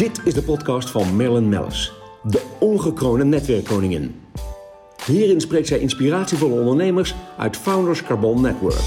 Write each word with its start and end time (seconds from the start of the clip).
Dit 0.00 0.20
is 0.24 0.34
de 0.34 0.42
podcast 0.42 0.90
van 0.90 1.16
Marilyn 1.16 1.48
Mellis, 1.48 1.92
de 2.22 2.42
ongekroonde 2.58 3.24
netwerkkoningin. 3.24 4.20
Hierin 5.06 5.40
spreekt 5.40 5.66
zij 5.66 5.78
inspiratievolle 5.78 6.60
ondernemers 6.60 7.14
uit 7.38 7.56
Founders 7.56 8.02
Carbon 8.02 8.40
Network. 8.40 8.80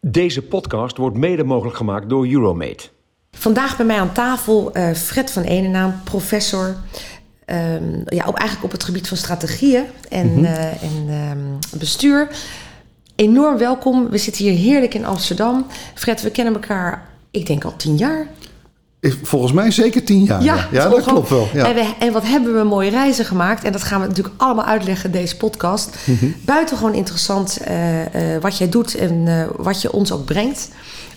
Deze 0.00 0.42
podcast 0.42 0.96
wordt 0.96 1.16
mede 1.16 1.44
mogelijk 1.44 1.76
gemaakt 1.76 2.08
door 2.08 2.26
Euromate. 2.26 2.88
Vandaag 3.30 3.76
bij 3.76 3.86
mij 3.86 3.98
aan 3.98 4.12
tafel 4.12 4.76
uh, 4.76 4.90
Fred 4.90 5.30
van 5.30 5.42
Enenaam, 5.42 6.00
professor. 6.04 6.76
Um, 7.46 8.02
ja, 8.06 8.24
op, 8.26 8.36
eigenlijk 8.36 8.64
op 8.64 8.72
het 8.72 8.84
gebied 8.84 9.08
van 9.08 9.16
strategieën 9.16 9.84
en, 10.08 10.26
mm 10.26 10.34
-hmm. 10.34 10.44
uh, 10.44 10.82
en 10.82 11.30
um, 11.30 11.58
bestuur. 11.78 12.28
Enorm 13.16 13.58
welkom. 13.58 14.08
We 14.10 14.18
zitten 14.18 14.44
hier 14.44 14.54
heerlijk 14.54 14.94
in 14.94 15.04
Amsterdam. 15.04 15.66
Fred, 15.94 16.22
we 16.22 16.30
kennen 16.30 16.54
elkaar, 16.54 17.08
ik 17.30 17.46
denk 17.46 17.64
al 17.64 17.76
tien 17.76 17.96
jaar. 17.96 18.26
Volgens 19.22 19.52
mij 19.52 19.70
zeker 19.70 20.04
tien 20.04 20.24
jaar. 20.24 20.42
Ja, 20.42 20.68
ja 20.72 20.88
dat 20.88 21.02
klopt 21.02 21.28
wel. 21.28 21.48
Ja. 21.52 21.66
En, 21.66 21.74
we, 21.74 21.94
en, 21.98 22.12
wat 22.12 22.26
hebben 22.26 22.54
we 22.54 22.64
mooie 22.64 22.90
reizen 22.90 23.24
gemaakt. 23.24 23.64
En 23.64 23.72
dat 23.72 23.82
gaan 23.82 24.00
we 24.00 24.06
natuurlijk 24.06 24.34
allemaal 24.36 24.64
uitleggen 24.64 25.04
in 25.04 25.20
deze 25.20 25.36
podcast. 25.36 25.96
Mm 26.04 26.16
-hmm. 26.18 26.34
Buitengewoon 26.44 26.94
interessant 26.94 27.58
uh, 27.68 28.00
uh, 28.00 28.38
wat 28.40 28.58
jij 28.58 28.68
doet 28.68 28.94
en 28.94 29.26
uh, 29.26 29.44
wat 29.56 29.82
je 29.82 29.92
ons 29.92 30.12
ook 30.12 30.24
brengt 30.24 30.68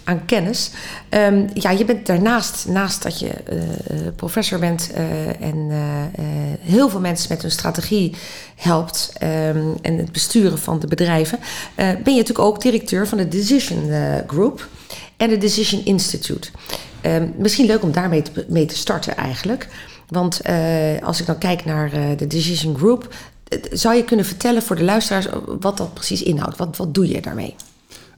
aan 0.05 0.25
kennis. 0.25 0.71
Um, 1.09 1.49
ja, 1.53 1.69
je 1.69 1.85
bent 1.85 2.05
daarnaast, 2.05 2.67
naast 2.67 3.03
dat 3.03 3.19
je 3.19 3.29
professor 4.15 4.59
bent 4.59 4.91
en 5.39 5.69
heel 6.59 6.89
veel 6.89 6.99
mensen 6.99 7.27
met 7.29 7.41
hun 7.41 7.51
strategie 7.51 8.15
helpt 8.55 9.13
um, 9.23 9.75
en 9.81 9.97
het 9.97 10.11
besturen 10.11 10.59
van 10.59 10.79
de 10.79 10.87
bedrijven, 10.87 11.39
ben 11.75 12.13
je 12.13 12.19
natuurlijk 12.19 12.39
ook 12.39 12.61
directeur 12.61 13.07
van 13.07 13.17
de 13.17 13.27
Decision 13.27 13.89
Group 14.27 14.67
en 15.17 15.29
de 15.29 15.37
Decision 15.37 15.85
Institute. 15.85 16.49
Um, 17.01 17.33
misschien 17.37 17.65
leuk 17.65 17.83
om 17.83 17.91
daarmee 17.91 18.21
te, 18.21 18.45
mee 18.47 18.65
te 18.65 18.75
starten 18.75 19.17
eigenlijk. 19.17 19.67
Want 20.07 20.41
als 21.03 21.19
ik 21.19 21.25
dan 21.25 21.37
kijk 21.37 21.65
naar 21.65 22.17
de 22.17 22.27
Decision 22.27 22.77
Group, 22.77 23.13
zou 23.71 23.95
je 23.95 24.03
kunnen 24.03 24.25
vertellen 24.25 24.61
voor 24.61 24.75
de 24.75 24.83
luisteraars 24.83 25.27
wat 25.59 25.77
dat 25.77 25.93
precies 25.93 26.23
inhoudt? 26.23 26.57
Wat, 26.57 26.77
wat 26.77 26.93
doe 26.93 27.07
je 27.07 27.21
daarmee? 27.21 27.55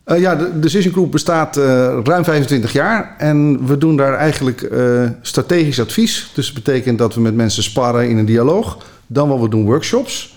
Uh, 0.07 0.19
ja, 0.19 0.35
de 0.35 0.59
Decision 0.59 0.93
Group 0.93 1.11
bestaat 1.11 1.55
ruim 2.03 2.23
25 2.23 2.73
jaar 2.73 3.15
en 3.17 3.65
we 3.65 3.77
doen 3.77 3.97
daar 3.97 4.13
eigenlijk 4.13 4.69
strategisch 5.21 5.79
advies. 5.79 6.31
Dus 6.33 6.45
dat 6.45 6.63
betekent 6.63 6.97
dat 6.97 7.15
we 7.15 7.21
met 7.21 7.35
mensen 7.35 7.63
sparren 7.63 8.09
in 8.09 8.17
een 8.17 8.25
dialoog. 8.25 8.77
Dan 9.07 9.29
wat 9.29 9.39
we 9.39 9.49
doen 9.49 9.65
workshops. 9.65 10.35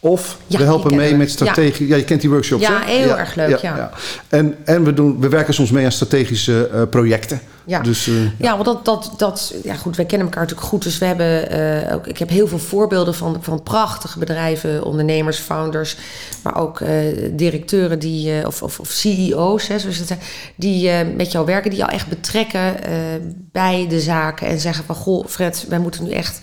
Of 0.00 0.38
ja, 0.46 0.58
we 0.58 0.64
helpen 0.64 0.96
mee 0.96 1.14
met 1.14 1.30
strategie. 1.30 1.86
Ja. 1.86 1.92
ja. 1.92 2.00
je 2.00 2.04
kent 2.04 2.20
die 2.20 2.30
workshops. 2.30 2.62
Ja, 2.62 2.82
hè? 2.84 2.92
heel 2.92 3.18
erg 3.18 3.34
leuk. 3.34 3.58
Ja, 3.58 3.90
En, 4.28 4.56
en 4.64 4.84
we, 4.84 4.94
doen, 4.94 5.20
we 5.20 5.28
werken 5.28 5.54
soms 5.54 5.70
mee 5.70 5.84
aan 5.84 5.92
strategische 5.92 6.86
projecten. 6.90 7.40
Ja, 7.68 7.80
dus, 7.80 8.06
uh, 8.06 8.30
ja. 8.38 8.52
want 8.52 8.64
dat, 8.64 8.84
dat, 8.84 9.12
dat, 9.16 9.54
ja, 9.62 9.74
goed, 9.74 9.96
wij 9.96 10.04
kennen 10.04 10.26
elkaar 10.26 10.42
natuurlijk 10.42 10.68
goed. 10.68 10.82
Dus 10.82 10.98
we 10.98 11.04
hebben 11.04 11.56
uh, 11.86 11.94
ook, 11.94 12.06
ik 12.06 12.18
heb 12.18 12.28
heel 12.28 12.48
veel 12.48 12.58
voorbeelden 12.58 13.14
van, 13.14 13.36
van 13.40 13.62
prachtige 13.62 14.18
bedrijven, 14.18 14.84
ondernemers, 14.84 15.38
founders, 15.38 15.96
maar 16.42 16.56
ook 16.56 16.82
directeuren 17.30 17.98
die, 17.98 18.46
of, 18.46 18.62
of, 18.62 18.80
of 18.80 18.88
CEO's, 18.88 19.68
hè, 19.68 19.78
zoals 19.78 19.98
het 19.98 20.16
die 20.56 21.04
met 21.04 21.32
jou 21.32 21.46
werken, 21.46 21.70
die 21.70 21.78
jou 21.78 21.92
echt 21.92 22.08
betrekken 22.08 22.76
bij 23.52 23.86
de 23.88 24.00
zaken 24.00 24.46
en 24.46 24.60
zeggen 24.60 24.84
van 24.84 24.94
goh, 24.94 25.26
Fred, 25.26 25.64
wij 25.68 25.78
moeten 25.78 26.04
nu 26.04 26.10
echt 26.10 26.40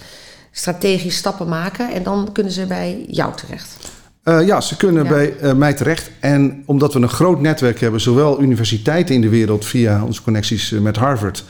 strategisch 0.52 1.16
stappen 1.18 1.48
maken 1.48 1.94
en 1.94 2.04
dan 2.04 2.30
kunnen 2.32 2.54
ze 2.54 2.66
bij 2.66 3.06
jou 3.08 3.36
terecht. 3.36 3.78
Uh, 4.26 4.46
ja, 4.46 4.62
ze 4.62 4.78
kunnen 4.78 5.04
ja. 5.04 5.10
bij 5.10 5.36
uh, 5.42 5.54
mij 5.54 5.74
terecht. 5.74 6.12
En 6.20 6.64
omdat 6.66 6.94
we 6.94 7.00
een 7.00 7.10
groot 7.10 7.42
netwerk 7.42 7.80
hebben, 7.80 8.02
zowel 8.02 8.42
universiteiten 8.42 9.16
in 9.16 9.22
de 9.22 9.30
wereld 9.30 9.66
via 9.66 10.04
onze 10.04 10.22
connecties 10.22 10.70
met 10.70 10.96
Harvard. 10.96 11.44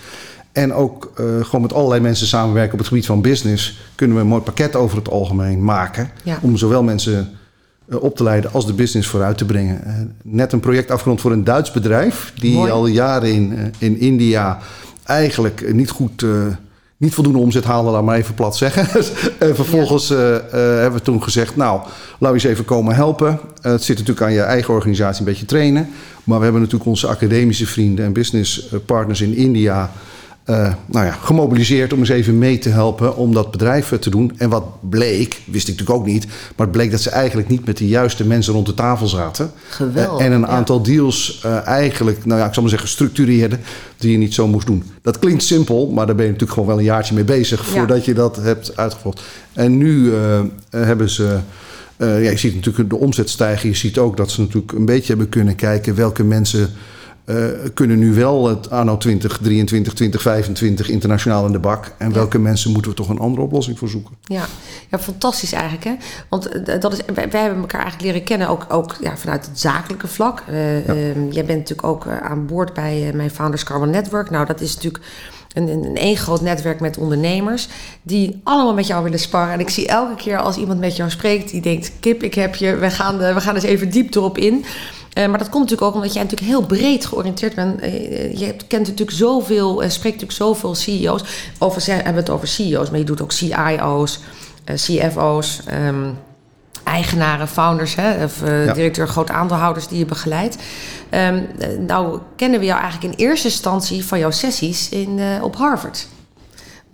En 0.52 0.74
ook 0.74 1.12
uh, 1.19 1.25
gewoon 1.44 1.62
met 1.62 1.74
allerlei 1.74 2.02
mensen 2.02 2.28
samenwerken 2.28 2.74
op 2.74 2.80
het 2.80 2.88
gebied 2.88 3.06
van 3.06 3.22
business, 3.22 3.80
kunnen 3.96 4.16
we 4.16 4.22
een 4.22 4.30
mooi 4.30 4.41
pakket 4.41 4.75
over 4.75 4.97
het 4.97 5.09
algemeen 5.09 5.64
maken. 5.64 6.12
Ja. 6.24 6.40
Om 6.41 6.58
zowel 6.58 6.84
mensen 6.84 7.30
op 7.90 8.16
te 8.16 8.24
leiden 8.24 8.53
als 8.53 8.66
de 8.66 8.74
business 8.74 9.09
vooruit 9.09 9.38
te 9.38 9.46
brengen. 9.46 10.16
net 10.24 10.52
een 10.52 10.59
project 10.59 10.91
afgerond 10.91 11.22
voor 11.22 11.31
een 11.31 11.44
Duits 11.44 11.72
bedrijf, 11.72 12.34
die 12.35 12.56
mooi. 12.56 12.72
al 12.72 12.88
jaren 12.88 13.34
in, 13.34 13.74
in 13.78 14.00
India 14.00 14.59
eigenlijk 15.03 15.74
niet 15.74 15.90
goed 15.90 16.25
niet 16.98 17.14
voldoende 17.14 17.40
omzet 17.40 17.64
halen, 17.64 17.92
laat 17.92 18.04
maar 18.04 18.18
even 18.18 18.34
plat 18.34 18.58
zeggen. 18.58 18.88
en 19.40 19.56
vervolgens 19.56 20.08
ja. 20.08 20.16
uh, 20.16 20.32
uh, 20.32 20.42
hebben 20.52 21.00
we 21.00 21.02
toen 21.02 21.24
gezegd, 21.24 21.56
nou, 21.56 21.82
we 22.20 22.28
eens 22.28 22.44
even 22.44 22.66
komen 22.66 22.96
helpen. 22.96 23.28
Uh, 23.28 23.72
het 23.72 23.84
zit 23.84 23.98
natuurlijk 23.98 24.26
aan 24.26 24.34
je 24.34 24.42
eigen 24.42 24.74
organisatie 24.74 25.20
een 25.20 25.32
beetje 25.32 25.46
trainen. 25.46 25.90
Maar 26.24 26.38
we 26.38 26.44
hebben 26.44 26.62
natuurlijk 26.62 26.90
onze 26.90 27.08
academische 27.08 27.68
vrienden 27.68 28.06
en 28.06 28.14
business 28.14 28.70
partners 28.86 29.22
in 29.22 29.36
India 29.36 29.92
uh, 30.46 30.74
nou 30.86 31.06
ja, 31.06 31.12
gemobiliseerd 31.12 31.94
om 31.94 32.00
eens 32.00 32.10
even 32.10 32.38
mee 32.38 32.58
te 32.58 32.70
helpen 32.70 33.16
om 33.16 33.34
dat 33.34 33.52
bedrijf 33.52 34.00
te 34.00 34.10
doen. 34.10 34.34
En 34.38 34.50
wat 34.50 34.64
bleek, 34.90 35.42
wist 35.46 35.68
ik 35.68 35.74
natuurlijk 35.74 36.00
ook 36.00 36.06
niet, 36.06 36.26
maar 36.26 36.68
het 36.68 36.72
bleek 36.72 36.92
dat 36.92 37.02
ze 37.02 37.10
eigenlijk 37.10 37.48
niet 37.48 37.66
met 37.66 37.78
de 37.78 37.88
juiste 37.88 38.26
mensen 38.26 38.54
rond 38.54 38.66
de 38.66 38.74
tafel 38.74 39.08
zaten. 39.08 39.52
Geweldig. 39.70 40.20
Uh, 40.20 40.26
en 40.26 40.32
een 40.32 40.48
aantal 40.48 40.82
deals 40.82 41.42
uh, 41.46 41.68
eigenlijk, 41.68 42.26
nou 42.26 42.40
ja, 42.40 42.46
ik 42.46 42.54
zal 42.54 42.62
maar 42.62 42.72
zeggen, 42.72 42.90
structureerden 42.90 43.60
die 43.98 44.12
je 44.12 44.18
niet 44.18 44.34
zo 44.34 44.48
moest 44.48 44.68
doen. 44.68 44.84
Dat 45.02 45.20
klinkt 45.20 45.44
simpel, 45.44 45.88
maar 45.88 46.06
daar 46.06 46.16
ben 46.16 46.26
je 46.26 46.32
natuurlijk 46.32 46.60
gewoon 46.60 46.76
wel 46.76 46.86
een 46.86 46.92
jaartje 46.92 47.16
mee 47.16 47.24
bezig 47.24 47.66
voordat 47.66 48.06
ja. 48.06 48.12
je 48.12 48.14
dat 48.14 48.36
hebt 48.36 48.78
uitgevoerd. 48.78 49.22
En 49.54 49.78
nu 49.78 50.14
hebben 50.70 51.10
ze. 51.10 51.40
ja, 51.98 52.16
je 52.16 52.38
ziet 52.38 52.56
natuurlijk 52.56 52.90
de 52.90 52.98
omzet 52.98 53.30
stijgen. 53.30 53.70
Je 53.70 53.76
ziet 53.76 53.98
ook 53.98 54.18
dat 54.18 54.32
ze 54.32 54.42
natuurlijk 54.42 54.72
een 54.72 54.86
beetje 54.86 55.08
hebben 55.08 55.30
kunnen 55.30 55.56
kijken 55.56 55.96
welke 55.96 56.24
mensen 56.24 56.70
uh, 57.25 57.46
kunnen 57.74 58.00
nu 58.00 58.13
wel 58.13 58.47
het 58.47 58.69
anno 58.69 58.97
2023, 58.97 59.94
2025 59.94 60.90
internationaal 60.90 61.46
in 61.46 61.52
de 61.52 61.59
bak. 61.59 61.91
En 61.97 62.13
welke 62.13 62.38
ja. 62.38 62.44
mensen 62.44 62.72
moeten 62.72 62.91
we 62.91 62.97
toch 62.97 63.09
een 63.09 63.19
andere 63.19 63.41
oplossing 63.41 63.78
voor 63.78 63.90
zoeken? 63.90 64.16
Ja, 64.22 64.46
ja 64.90 65.00
fantastisch 65.00 65.52
eigenlijk. 65.52 65.84
Hè? 65.84 65.94
Want 66.30 66.50
dat 66.81 66.94
is, 66.94 67.00
wij, 67.14 67.30
wij 67.30 67.41
hebben 67.41 67.62
elkaar 67.62 67.81
eigenlijk 67.81 68.12
leren 68.12 68.28
kennen 68.28 68.47
ook, 68.47 68.66
ook 68.69 68.96
ja, 69.02 69.18
vanuit 69.18 69.46
het 69.46 69.59
zakelijke 69.59 70.08
vlak. 70.08 70.44
Uh, 70.50 70.85
ja. 70.88 70.94
uh, 70.94 71.31
jij 71.31 71.46
bent 71.46 71.59
natuurlijk 71.59 71.88
ook 71.88 72.08
aan 72.08 72.46
boord 72.46 72.74
bij 72.74 73.12
mijn 73.14 73.30
Founders 73.30 73.64
Carbon 73.64 73.90
Network. 73.90 74.30
Nou, 74.30 74.46
dat 74.46 74.62
is 74.62 74.75
natuurlijk 74.75 75.03
een, 75.53 75.68
een 75.68 75.96
één 75.96 76.18
groot 76.18 76.41
netwerk 76.41 76.80
met 76.80 76.97
ondernemers 76.97 77.68
die 78.02 78.41
allemaal 78.44 78.74
met 78.74 78.88
jou 78.88 79.03
willen 79.03 79.19
sparren. 79.19 79.53
En 79.53 79.59
ik 79.59 79.69
zie 79.69 79.88
elke 79.88 80.16
keer 80.16 80.38
als 80.38 80.58
iemand 80.58 80.80
met 80.80 80.96
jou 80.96 81.09
spreekt, 81.09 81.50
die 81.50 81.62
denkt: 81.62 81.91
Kip, 82.00 82.24
ik 82.24 82.34
heb 82.34 82.56
je, 82.56 82.75
we 82.75 82.90
gaan, 82.90 83.18
we 83.18 83.41
gaan 83.41 83.56
eens 83.56 83.64
even 83.64 83.90
diep 83.90 84.16
erop 84.16 84.38
in. 84.38 84.66
Uh, 85.16 85.28
maar 85.28 85.38
dat 85.38 85.50
komt 85.50 85.64
natuurlijk 85.64 85.88
ook 85.88 85.96
omdat 85.96 86.14
jij 86.14 86.24
natuurlijk 86.24 86.52
heel 86.52 86.66
breed 86.66 87.06
georiënteerd 87.06 87.56
bent. 87.56 87.84
Uh, 87.84 88.38
je 88.38 88.56
kent 88.68 88.88
natuurlijk 88.88 89.18
zoveel, 89.18 89.84
uh, 89.84 89.90
spreekt 89.90 90.22
natuurlijk 90.22 90.31
zoveel 90.31 90.76
CEO's. 90.76 91.24
Over, 91.58 91.86
hebben 91.86 92.14
we 92.14 92.20
het 92.20 92.30
over 92.30 92.48
CEO's, 92.48 92.90
maar 92.90 93.00
je 93.00 93.06
doet 93.06 93.22
ook 93.22 93.31
CIO's, 93.31 94.20
CFO's, 94.76 95.62
um, 95.74 96.18
eigenaren, 96.84 97.48
founders, 97.48 97.96
hè, 97.96 98.24
of 98.24 98.42
ja. 98.46 98.74
directeur, 98.74 99.08
groot 99.08 99.30
aandeelhouders 99.30 99.88
die 99.88 99.98
je 99.98 100.06
begeleidt. 100.06 100.58
Um, 101.12 101.47
nou 101.80 102.20
kennen 102.36 102.59
we 102.59 102.66
jou 102.66 102.82
eigenlijk 102.82 103.14
in 103.14 103.26
eerste 103.26 103.47
instantie 103.47 104.06
van 104.06 104.20
jouw 104.20 104.32
sessies 104.32 104.90
in, 104.90 105.20
op 105.42 105.56
Harvard. 105.56 106.08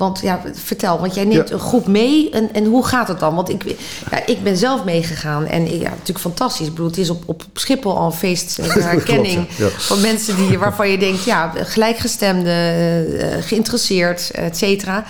Want 0.02 0.20
ja, 0.22 0.42
vertel, 0.54 1.00
want 1.00 1.16
jij 1.16 1.24
neemt 1.24 1.50
ja. 1.50 1.54
een 1.54 1.60
groep 1.60 1.88
mee 1.88 2.30
en, 2.30 2.54
en 2.54 2.66
hoe 2.66 2.86
gaat 2.86 3.08
het 3.08 3.20
dan? 3.20 3.36
Want 3.36 3.50
ik, 3.50 3.64
ja, 4.12 4.26
ik 4.26 4.44
ben 4.44 4.58
zelf 4.58 4.84
meegegaan 4.84 5.46
en 5.46 5.80
ja, 5.80 5.90
natuurlijk 5.90 6.20
fantastisch. 6.20 6.66
Ik 6.66 6.72
bedoel, 6.72 6.88
het 6.88 6.98
is 6.98 7.10
op, 7.10 7.24
op 7.26 7.44
Schiphol 7.54 7.98
al 7.98 8.06
een 8.06 8.12
feest 8.12 8.58
een 8.58 8.82
herkenning 8.82 9.48
ja. 9.58 9.68
van 9.68 10.02
mensen 10.02 10.36
die, 10.36 10.60
waarvan 10.60 10.90
je 10.90 10.98
denkt, 10.98 11.24
ja, 11.24 11.54
gelijkgestemde, 11.56 13.06
uh, 13.10 13.44
geïnteresseerd, 13.44 14.32
et 14.32 14.58
cetera. 14.58 15.06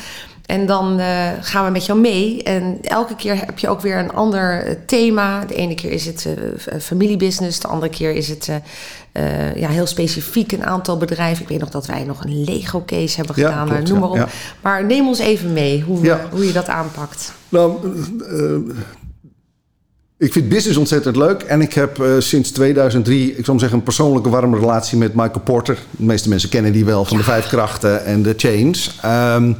En 0.51 0.65
dan 0.65 0.99
uh, 0.99 1.29
gaan 1.41 1.65
we 1.65 1.71
met 1.71 1.85
jou 1.85 1.99
mee. 1.99 2.43
En 2.43 2.77
elke 2.81 3.15
keer 3.15 3.35
heb 3.35 3.59
je 3.59 3.69
ook 3.69 3.81
weer 3.81 3.97
een 3.97 4.11
ander 4.11 4.77
thema. 4.85 5.45
De 5.45 5.55
ene 5.55 5.75
keer 5.75 5.91
is 5.91 6.05
het 6.05 6.27
uh, 6.27 6.79
familiebusiness. 6.79 7.59
De 7.59 7.67
andere 7.67 7.91
keer 7.91 8.11
is 8.11 8.27
het 8.27 8.49
uh, 9.13 9.55
ja, 9.55 9.69
heel 9.69 9.85
specifiek 9.85 10.51
een 10.51 10.65
aantal 10.65 10.97
bedrijven. 10.97 11.43
Ik 11.43 11.49
weet 11.49 11.59
nog 11.59 11.69
dat 11.69 11.85
wij 11.85 12.03
nog 12.03 12.23
een 12.23 12.43
Lego-case 12.43 13.15
hebben 13.15 13.35
gedaan. 13.35 13.67
Klopt, 13.67 13.89
noem 13.89 13.99
maar 13.99 14.09
op. 14.09 14.15
Ja. 14.15 14.27
Maar 14.61 14.85
neem 14.85 15.07
ons 15.07 15.19
even 15.19 15.53
mee 15.53 15.81
hoe, 15.81 16.17
hoe 16.31 16.45
je 16.45 16.53
dat 16.53 16.67
aanpakt. 16.67 17.33
Nou, 17.49 17.77
ik 20.17 20.33
vind 20.33 20.49
business 20.49 20.77
ontzettend 20.77 21.15
leuk. 21.15 21.41
En 21.41 21.61
ik 21.61 21.73
heb 21.73 21.99
uh, 21.99 22.19
sinds 22.19 22.51
2003, 22.51 23.35
ik 23.35 23.45
zal 23.45 23.59
zeggen, 23.59 23.77
een 23.77 23.83
persoonlijke 23.83 24.29
warme 24.29 24.59
relatie 24.59 24.97
met 24.97 25.13
Michael 25.13 25.41
Porter. 25.43 25.77
De 25.91 26.03
meeste 26.03 26.29
mensen 26.29 26.49
kennen 26.49 26.71
die 26.71 26.85
wel 26.85 27.05
van 27.05 27.17
de 27.17 27.23
Vijf 27.23 27.47
Krachten 27.47 28.05
en 28.05 28.23
de 28.23 28.33
Chains. 28.37 28.99
Um, 29.05 29.57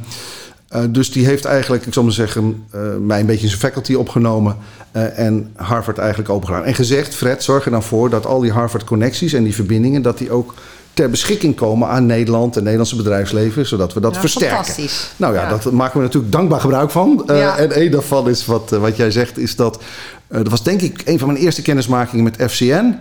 uh, 0.74 0.82
dus 0.88 1.12
die 1.12 1.26
heeft 1.26 1.44
eigenlijk, 1.44 1.86
ik 1.86 1.92
zal 1.92 2.02
maar 2.02 2.12
zeggen, 2.12 2.64
uh, 2.74 2.80
mij 3.00 3.20
een 3.20 3.26
beetje 3.26 3.42
in 3.42 3.48
zijn 3.48 3.60
faculty 3.60 3.94
opgenomen. 3.94 4.56
Uh, 4.96 5.18
en 5.18 5.50
Harvard 5.56 5.98
eigenlijk 5.98 6.30
opengedaan. 6.30 6.64
En 6.64 6.74
gezegd, 6.74 7.14
Fred, 7.14 7.42
zorg 7.42 7.64
er 7.64 7.70
nou 7.70 7.82
voor 7.82 8.10
dat 8.10 8.26
al 8.26 8.40
die 8.40 8.52
Harvard-connecties 8.52 9.32
en 9.32 9.42
die 9.44 9.54
verbindingen, 9.54 10.02
dat 10.02 10.18
die 10.18 10.30
ook 10.30 10.54
ter 10.94 11.10
beschikking 11.10 11.56
komen 11.56 11.88
aan 11.88 12.06
Nederland 12.06 12.46
en 12.48 12.54
het 12.54 12.62
Nederlandse 12.62 12.96
bedrijfsleven, 12.96 13.66
zodat 13.66 13.92
we 13.94 14.00
dat 14.00 14.14
Ja, 14.14 14.20
versterken. 14.20 14.56
fantastisch. 14.56 15.10
Nou 15.16 15.34
ja, 15.34 15.42
Ja. 15.42 15.48
dat 15.48 15.72
maken 15.72 15.96
we 15.98 16.04
natuurlijk 16.04 16.32
dankbaar 16.32 16.60
gebruik 16.60 16.90
van. 16.90 17.22
Eh, 17.26 17.38
Ja. 17.38 17.56
En 17.58 17.80
een 17.82 17.90
daarvan 17.90 18.28
is 18.28 18.46
wat, 18.46 18.72
eh, 18.72 18.78
wat 18.78 18.96
jij 18.96 19.10
zegt, 19.10 19.38
is 19.38 19.56
dat. 19.56 19.82
eh, 20.28 20.38
dat 20.38 20.48
was 20.48 20.62
denk 20.62 20.80
ik 20.80 21.02
een 21.04 21.18
van 21.18 21.28
mijn 21.32 21.40
eerste 21.40 21.62
kennismakingen 21.62 22.24
met 22.24 22.36
FCN. 22.50 22.94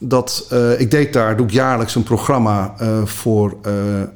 Dat 0.00 0.46
eh, 0.50 0.80
ik 0.80 0.90
deed 0.90 1.12
daar, 1.12 1.36
doe 1.36 1.46
ik 1.46 1.52
jaarlijks 1.52 1.94
een 1.94 2.02
programma 2.02 2.74
eh, 2.78 2.88
voor, 3.04 3.56
eh, 3.62 3.72
eh, 3.72 4.08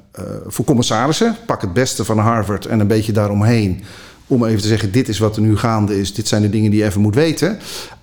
voor 0.47 0.64
commissarissen. 0.64 1.37
Pak 1.47 1.61
het 1.61 1.73
beste 1.73 2.05
van 2.05 2.19
Harvard 2.19 2.67
en 2.67 2.81
een 2.81 2.87
beetje 2.87 3.12
daaromheen. 3.12 3.85
Om 4.26 4.44
even 4.44 4.61
te 4.61 4.69
zeggen, 4.69 4.93
dit 4.93 5.09
is 5.09 5.19
wat 5.19 5.37
er 5.37 5.43
nu 5.43 5.56
gaande 5.56 6.00
is. 6.00 6.14
Dit 6.14 6.29
zijn 6.29 6.43
de 6.43 6.50
dingen 6.50 6.70
die 6.70 6.81
je 6.81 6.87
even 6.87 7.00
moet 7.00 7.14
weten. 7.14 7.59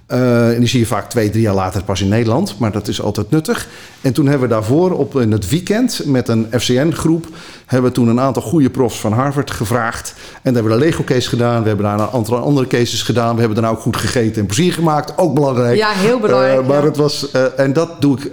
Eh, 0.10 0.54
en 0.54 0.60
die 0.60 0.68
zie 0.68 0.80
je 0.80 0.86
vaak 0.86 1.10
twee, 1.10 1.30
drie 1.30 1.42
jaar 1.42 1.54
later 1.54 1.84
pas 1.84 2.02
in 2.02 2.08
Nederland. 2.08 2.60
Maar 2.60 2.72
dat 2.72 2.88
is 2.88 3.02
altijd 3.02 3.30
nuttig. 3.30 3.68
En 4.02 4.14
toen 4.14 4.28
hebben 4.28 4.48
we 4.48 4.54
daarvoor 4.54 4.92
op 4.92 5.20
in 5.20 5.32
het 5.32 5.50
weekend 5.50 6.02
met 6.06 6.28
een 6.28 6.48
FCN-groep... 6.52 7.28
hebben 7.66 7.90
we 7.90 7.96
toen 7.96 8.08
een 8.08 8.20
aantal 8.20 8.42
goede 8.42 8.70
profs 8.70 9.00
van 9.00 9.14
Harvard 9.14 9.52
gevraagd. 9.52 10.14
En 10.18 10.54
daar 10.54 10.54
hebben 10.54 10.72
we 10.72 10.78
een 10.78 10.84
Lego-case 10.84 11.30
gedaan. 11.30 11.62
We 11.62 11.68
hebben 11.68 11.86
daar 11.86 12.00
een 12.00 12.10
aantal 12.14 12.38
andere 12.38 12.68
cases 12.68 13.02
gedaan. 13.02 13.34
We 13.34 13.40
hebben 13.40 13.62
daarna 13.62 13.78
ook 13.78 13.82
goed 13.82 13.98
gegeten 13.98 14.42
en 14.42 14.46
plezier 14.46 14.74
gemaakt. 14.74 15.18
Ook 15.18 15.34
belangrijk. 15.34 15.78
Ja, 15.78 15.92
heel 15.92 16.20
belangrijk, 16.20 16.62
Eh, 16.62 16.68
maar 16.68 16.82
ja. 16.82 16.86
het 16.86 16.98
was, 16.98 17.32
eh, 17.32 17.44
en 17.60 17.74
dat 17.74 18.02
doe 18.02 18.18
ik 18.18 18.32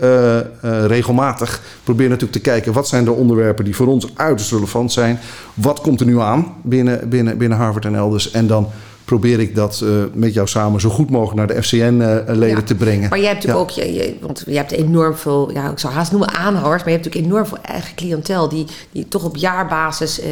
regelmatig. 0.87 1.61
Probeer 1.85 2.09
natuurlijk 2.09 2.33
te 2.43 2.51
kijken... 2.51 2.73
wat 2.73 2.89
zijn 2.89 3.05
de 3.05 3.13
onderwerpen 3.13 3.65
die 3.65 3.77
voor 3.77 3.87
ons 3.87 4.07
uiterst 4.15 4.53
relevant 4.53 4.93
zijn. 4.93 5.19
Wat 5.55 5.81
komt 5.81 6.01
er 6.01 6.07
nu 6.07 6.21
aan 6.21 6.55
binnen, 6.63 7.09
binnen, 7.09 7.39
binnen 7.39 7.59
Harvard 7.59 7.85
en 7.85 7.95
elders. 7.95 8.31
En 8.31 8.47
dan 8.47 8.69
probeer 9.07 9.41
ik 9.41 9.55
dat 9.55 9.81
eh, 9.85 9.89
met 10.13 10.35
jou 10.35 10.47
samen 10.49 10.81
zo 10.81 10.89
goed 10.89 11.11
mogelijk 11.11 11.37
naar 11.37 11.57
de 11.57 11.63
FCN-leden 11.63 12.49
Ja. 12.57 12.63
te 12.63 12.75
brengen. 12.75 13.09
Maar 13.09 13.19
jij 13.19 13.29
hebt 13.29 13.47
natuurlijk 13.47 13.71
Ja. 13.77 13.83
ook, 13.83 13.87
je, 13.89 13.95
je- 13.95 14.17
want 14.21 14.43
je 14.47 14.57
hebt 14.57 14.73
enorm 14.73 15.15
veel, 15.15 15.51
ja, 15.53 15.71
ik 15.71 15.79
zou 15.79 15.93
haast 15.93 16.11
noemen 16.11 16.29
aanhangers, 16.35 16.83
maar 16.83 16.93
je 16.93 16.99
hebt 16.99 17.05
natuurlijk 17.05 17.33
enorm 17.33 17.47
veel 17.47 17.59
eigen 17.63 17.95
cliëntel 17.95 18.49
die, 18.49 18.67
die 18.93 19.09
toch 19.09 19.25
op 19.25 19.37
jaarbasis 19.37 20.21
eh, 20.21 20.29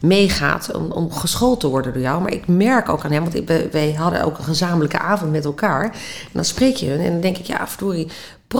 meegaat 0.00 0.70
om, 0.76 0.90
om 0.90 1.12
geschoold 1.12 1.60
te 1.60 1.68
worden 1.68 1.92
door 1.92 2.02
jou. 2.02 2.22
Maar 2.22 2.32
ik 2.32 2.46
merk 2.46 2.88
ook 2.88 3.04
aan 3.04 3.12
hem, 3.12 3.22
want 3.22 3.34
ik, 3.34 3.68
wij 3.72 3.92
hadden 3.98 4.24
ook 4.24 4.38
een 4.38 4.44
gezamenlijke 4.44 4.98
avond 4.98 5.30
met 5.32 5.44
elkaar. 5.44 5.82
En 5.84 6.30
dan 6.32 6.44
spreek 6.44 6.76
je 6.76 6.86
hun 6.90 7.00
en 7.00 7.12
dan 7.12 7.20
denk 7.20 7.38
ik, 7.38 7.46
ja, 7.46 7.66
verdorie, 7.68 8.08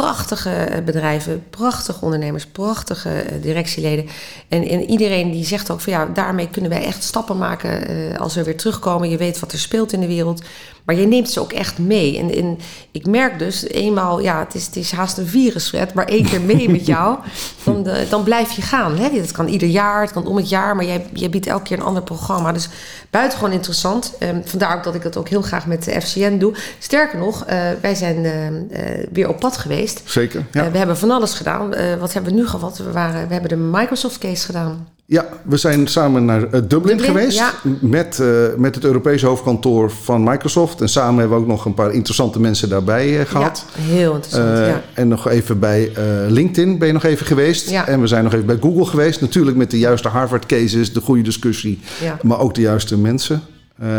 prachtige 0.01 0.51
eh, 0.51 0.85
bedrijven, 0.85 1.45
prachtige 1.51 2.05
ondernemers, 2.05 2.47
prachtige 2.47 3.11
eh, 3.11 3.43
directieleden. 3.43 4.07
En, 4.49 4.69
en 4.69 4.91
iedereen 4.91 5.31
die 5.31 5.45
zegt 5.45 5.71
ook 5.71 5.81
van 5.81 5.93
ja, 5.93 6.07
daarmee 6.15 6.49
kunnen 6.49 6.71
wij 6.71 6.85
echt 6.85 7.03
stappen 7.03 7.39
maken 7.39 7.89
eh, 7.89 8.21
als 8.21 8.35
we 8.35 8.45
weer 8.45 8.57
terugkomen. 8.57 9.11
Je 9.11 9.17
weet 9.17 9.41
wat 9.41 9.53
er 9.53 9.59
speelt 9.59 9.93
in 9.93 10.01
de 10.01 10.07
wereld. 10.07 10.43
Maar 10.85 10.95
je 10.95 11.07
neemt 11.07 11.31
ze 11.31 11.41
ook 11.41 11.53
echt 11.53 11.79
mee. 11.79 12.19
En, 12.19 12.35
en 12.35 12.59
ik 12.91 13.07
merk 13.07 13.39
dus 13.39 13.69
eenmaal, 13.69 14.21
ja, 14.21 14.39
het 14.39 14.55
is, 14.55 14.67
het 14.67 14.77
is 14.77 14.93
haast 14.93 15.19
een 15.19 15.27
virusfred, 15.27 15.95
maar 15.95 16.05
één 16.05 16.25
keer 16.25 16.41
mee 16.41 16.71
met 16.71 16.87
jou, 16.87 17.19
dan, 17.65 17.87
dan 18.11 18.23
blijf 18.23 18.51
je 18.51 18.63
gaan. 18.63 18.97
Hè? 18.97 19.11
Dat 19.21 19.33
kan 19.33 19.49
ieder 19.49 19.69
jaar, 19.69 20.01
het 20.01 20.13
kan 20.13 20.27
om 20.27 20.37
het 20.37 20.49
jaar, 20.49 20.77
maar 20.77 20.85
jij, 20.85 21.07
jij 21.13 21.31
biedt 21.31 21.47
elke 21.47 21.63
keer 21.63 21.79
een 21.79 21.85
ander 21.85 22.03
programma. 22.03 22.53
Dus 22.53 22.69
buitengewoon 23.11 23.53
interessant. 23.53 24.13
Ehm, 24.19 24.41
vandaar 24.45 24.77
ook 24.77 24.85
dat 24.85 24.95
ik 24.95 25.03
het 25.03 25.17
ook 25.17 25.29
heel 25.29 25.43
graag 25.43 25.67
met 25.67 25.85
de 25.85 26.01
FCN 26.01 26.39
doe. 26.39 26.55
Sterker 26.79 27.19
nog, 27.19 27.45
wij 27.81 27.95
zijn 27.95 28.25
eh, 28.25 28.47
eh, 28.47 29.07
weer 29.13 29.29
op 29.29 29.41
pad 29.41 29.57
geweest. 29.57 29.84
Zeker, 30.05 30.47
ja. 30.53 30.65
Eh, 30.65 30.73
we 30.73 30.79
hebben 30.79 30.97
van 30.97 31.11
alles 31.11 31.35
gedaan. 31.35 31.75
Eh, 31.75 31.95
wat 32.01 32.13
hebben 32.13 32.33
we 32.33 32.39
nu 32.39 32.47
gehad? 32.47 32.79
We, 32.79 32.93
waren, 32.93 33.27
we 33.27 33.33
hebben 33.33 33.51
de 33.51 33.79
Microsoft 33.79 34.19
case 34.19 34.45
gedaan. 34.45 34.87
Ja, 35.07 35.27
we 35.43 35.57
zijn 35.57 35.87
samen 35.87 36.25
naar 36.25 36.43
eh, 36.43 36.51
Dublin, 36.51 36.69
Dublin, 36.69 37.01
geweest. 37.01 37.39
ja. 37.39 37.53
Met, 37.81 38.23
met 38.57 38.75
het 38.75 38.85
Europese 38.85 39.27
hoofdkantoor 39.27 39.91
van 39.91 40.23
Microsoft. 40.25 40.81
En 40.81 40.89
samen 40.89 41.19
hebben 41.19 41.37
we 41.37 41.43
ook 41.43 41.49
nog 41.49 41.65
een 41.65 41.75
paar 41.75 41.93
interessante 41.93 42.41
mensen 42.41 42.69
daarbij 42.69 43.21
eh, 43.21 43.27
gehad. 43.27 43.65
Ja, 43.75 43.83
heel 43.83 44.15
interessant. 44.15 44.59
Ja. 44.59 44.83
En 44.95 45.09
nog 45.09 45.29
even 45.29 45.59
bij 45.59 45.93
LinkedIn 46.29 46.79
ben 46.79 46.87
je 46.87 46.93
nog 46.93 47.05
even 47.05 47.27
geweest. 47.27 47.71
Ja. 47.71 47.87
En 47.87 48.01
we 48.01 48.07
zijn 48.07 48.25
nog 48.25 48.33
even 48.33 48.47
bij 48.47 48.59
Google 48.61 48.85
geweest. 48.85 49.21
Natuurlijk 49.21 49.57
met 49.57 49.71
de 49.71 49.79
juiste 49.79 50.09
Harvard 50.09 50.47
cases, 50.47 50.93
de 50.93 51.01
goede 51.01 51.23
discussie. 51.23 51.81
Ja. 52.01 52.19
Maar 52.23 52.39
ook 52.39 52.55
de 52.55 52.61
juiste 52.61 52.99
mensen. 52.99 53.43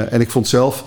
En 0.09 0.21
ik 0.21 0.31
vond 0.31 0.47
zelf 0.47 0.83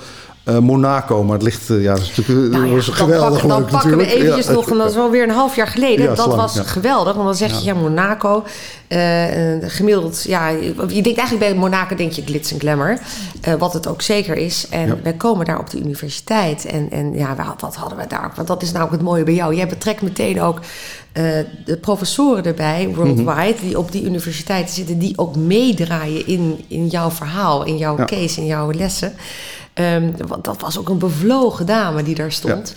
eh, 0.48 0.58
Monaco, 0.58 1.22
maar 1.24 1.34
het 1.34 1.42
ligt... 1.42 1.70
eh, 1.70 1.82
ja, 1.82 1.94
dat 1.94 2.02
is 2.02 2.16
natuurlijk 2.16 2.52
Nou 2.52 2.66
ja, 2.66 2.74
was 2.74 2.86
dan 2.86 2.94
geweldig 2.94 3.28
pakken, 3.30 3.48
dan 3.48 3.58
leuk 3.58 3.70
pakken 3.70 3.90
we 3.90 3.96
natuurlijk. 3.96 4.22
eventjes 4.24 4.46
Ja. 4.46 4.52
nog, 4.52 4.70
en 4.70 4.78
dat 4.78 4.88
is 4.90 4.94
wel 4.94 5.10
weer 5.10 5.22
een 5.22 5.30
half 5.30 5.56
jaar 5.56 5.66
geleden. 5.66 6.04
Ja, 6.04 6.14
dat 6.14 6.24
slang, 6.24 6.40
was 6.40 6.58
geweldig, 6.58 7.12
want 7.14 7.26
dan 7.26 7.34
zeg 7.36 7.58
je, 7.58 7.64
ja, 7.64 7.74
Monaco. 7.74 8.44
eh, 8.88 9.54
eh, 9.54 9.62
gemiddeld, 9.66 10.22
ja, 10.26 10.48
je 10.48 10.74
denkt 11.02 11.18
eigenlijk 11.18 11.38
bij 11.38 11.54
Monaco 11.54 11.94
denk 11.94 12.12
je 12.12 12.22
glitz 12.24 12.52
en 12.52 12.60
glamour. 12.60 12.98
eh, 13.40 13.54
wat 13.54 13.72
het 13.72 13.86
ook 13.88 14.02
zeker 14.02 14.36
is. 14.36 14.66
En 14.70 15.00
wij 15.02 15.12
komen 15.12 15.46
daar 15.46 15.58
op 15.58 15.70
de 15.70 15.78
universiteit. 15.80 16.64
En, 16.66 16.86
en 16.90 17.12
ja, 17.12 17.34
wa- 17.36 17.54
wat 17.58 17.74
hadden 17.76 17.98
we 17.98 18.04
daar? 18.08 18.32
Want 18.36 18.48
dat 18.48 18.62
is 18.62 18.72
nou 18.72 18.84
ook 18.84 18.90
het 18.90 19.02
mooie 19.02 19.24
bij 19.24 19.34
jou. 19.34 19.54
Jij 19.54 19.66
betrekt 19.68 20.02
meteen 20.02 20.40
ook 20.42 20.60
eh, 21.12 21.24
de 21.64 21.76
professoren 21.76 22.44
erbij, 22.44 22.88
worldwide... 22.94 23.54
Mhm. 23.56 23.66
die 23.66 23.78
op 23.78 23.92
die 23.92 24.04
universiteiten 24.04 24.74
zitten... 24.74 24.98
die 24.98 25.18
ook 25.18 25.36
meedraaien 25.36 26.26
in, 26.26 26.64
in 26.68 26.86
jouw 26.86 27.10
verhaal, 27.10 27.64
in 27.64 27.76
jouw 27.76 27.96
case, 28.06 28.40
in 28.40 28.46
jouw 28.46 28.72
lessen. 28.72 29.12
Ehm, 29.78 30.10
want 30.26 30.44
dat 30.44 30.60
was 30.60 30.78
ook 30.78 30.88
een 30.88 30.98
bevlogen 30.98 31.66
dame 31.66 32.02
die 32.02 32.14
daar 32.14 32.32
stond. 32.32 32.74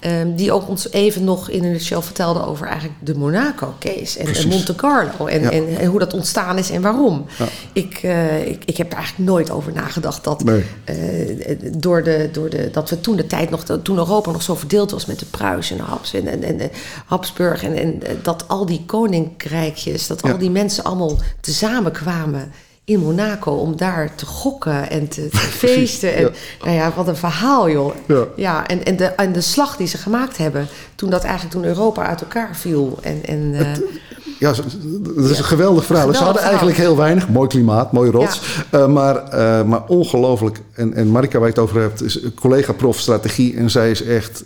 Ehm, 0.00 0.34
die 0.34 0.52
ook 0.52 0.68
ons 0.68 0.90
even 0.92 1.24
nog 1.24 1.50
in 1.50 1.64
een 1.64 1.80
show 1.80 2.02
vertelde 2.02 2.46
over 2.46 2.66
eigenlijk 2.66 2.96
de 3.00 3.14
Monaco-case. 3.14 4.18
En. 4.18 4.48
Monte 4.48 4.74
Carlo. 4.74 5.26
En, 5.26 5.40
Ja. 5.42 5.50
en, 5.50 5.76
en 5.78 5.86
hoe 5.86 5.98
dat 5.98 6.12
ontstaan 6.14 6.58
is 6.58 6.70
en 6.70 6.82
waarom. 6.82 7.24
Ja. 7.38 7.44
Ik, 7.72 7.98
eh, 8.02 8.46
ik, 8.46 8.62
ik 8.64 8.76
heb 8.76 8.90
er 8.90 8.96
eigenlijk 8.96 9.28
nooit 9.30 9.50
over 9.50 9.72
nagedacht 9.72 10.24
dat, 10.24 10.44
Nee. 10.44 10.64
eh, 10.84 10.96
door 11.76 12.02
de, 12.02 12.28
door 12.32 12.50
de, 12.50 12.68
dat 12.72 12.90
we 12.90 13.00
toen 13.00 13.16
de 13.16 13.26
tijd 13.26 13.50
nog, 13.50 13.62
toen 13.82 13.96
Europa 13.96 14.30
nog 14.30 14.42
zo 14.42 14.54
verdeeld 14.54 14.90
was 14.90 15.06
met 15.06 15.18
de 15.18 15.26
Pruisen 15.26 15.78
en 15.78 15.84
de 15.84 15.90
Habs 15.90 16.14
en, 16.14 16.26
en, 16.26 16.42
en 16.42 16.56
de 16.56 16.70
Habsburg. 17.06 17.62
En, 17.62 17.74
en 17.76 18.02
eh, 18.02 18.14
dat 18.22 18.44
al 18.48 18.66
die 18.66 18.82
koninkrijkjes, 18.86 20.06
dat 20.06 20.22
al 20.22 20.38
die 20.38 20.50
mensen 20.50 20.84
allemaal 20.84 21.18
tezamen 21.40 21.92
kwamen 21.92 22.52
in 22.84 23.00
Monaco 23.00 23.50
om 23.52 23.76
daar 23.76 24.14
te 24.14 24.26
gokken 24.26 24.90
en 24.90 25.08
te, 25.08 25.28
te 25.28 25.36
feesten. 25.66 26.14
En, 26.14 26.22
ja. 26.22 26.30
Nou 26.64 26.76
ja, 26.76 26.92
wat 26.96 27.08
een 27.08 27.16
verhaal, 27.16 27.70
joh. 27.70 27.94
Ja. 28.36 28.66
en, 28.66 28.84
en, 28.84 28.96
de, 28.96 29.04
en 29.04 29.32
de 29.32 29.40
slag 29.40 29.76
die 29.76 29.86
ze 29.86 29.98
gemaakt 29.98 30.36
hebben 30.36 30.66
toen 30.94 31.10
dat 31.10 31.22
eigenlijk 31.24 31.54
toen 31.54 31.64
Europa 31.64 32.06
uit 32.06 32.20
elkaar 32.20 32.56
viel. 32.56 32.98
En, 33.02 33.20
en, 33.24 33.54
eh, 33.54 33.66
Ja, 34.38 34.52
dat 35.14 35.30
is 35.30 35.38
een 35.38 35.44
geweldig 35.44 35.84
verhaal. 35.84 36.06
Geweldig 36.06 36.16
Ze 36.16 36.24
hadden 36.24 36.42
verhaal. 36.42 36.58
eigenlijk 36.58 36.78
heel 36.78 36.96
weinig. 36.96 37.28
Mooi 37.28 37.48
klimaat, 37.48 37.92
mooi 37.92 38.10
rots. 38.10 38.40
Eh, 38.70 38.86
maar, 38.86 39.16
eh, 39.16 39.64
maar 39.64 39.82
ongelooflijk. 39.86 40.60
En, 40.72 40.94
en 40.94 41.10
Marika, 41.10 41.38
waar 41.38 41.48
je 41.48 41.54
het 41.54 41.62
over 41.62 41.80
hebt, 41.80 42.02
is 42.02 42.22
een 42.22 42.34
collega-prof 42.34 42.98
strategie. 42.98 43.56
En 43.56 43.70
zij 43.70 43.90
is 43.90 44.02
echt 44.02 44.44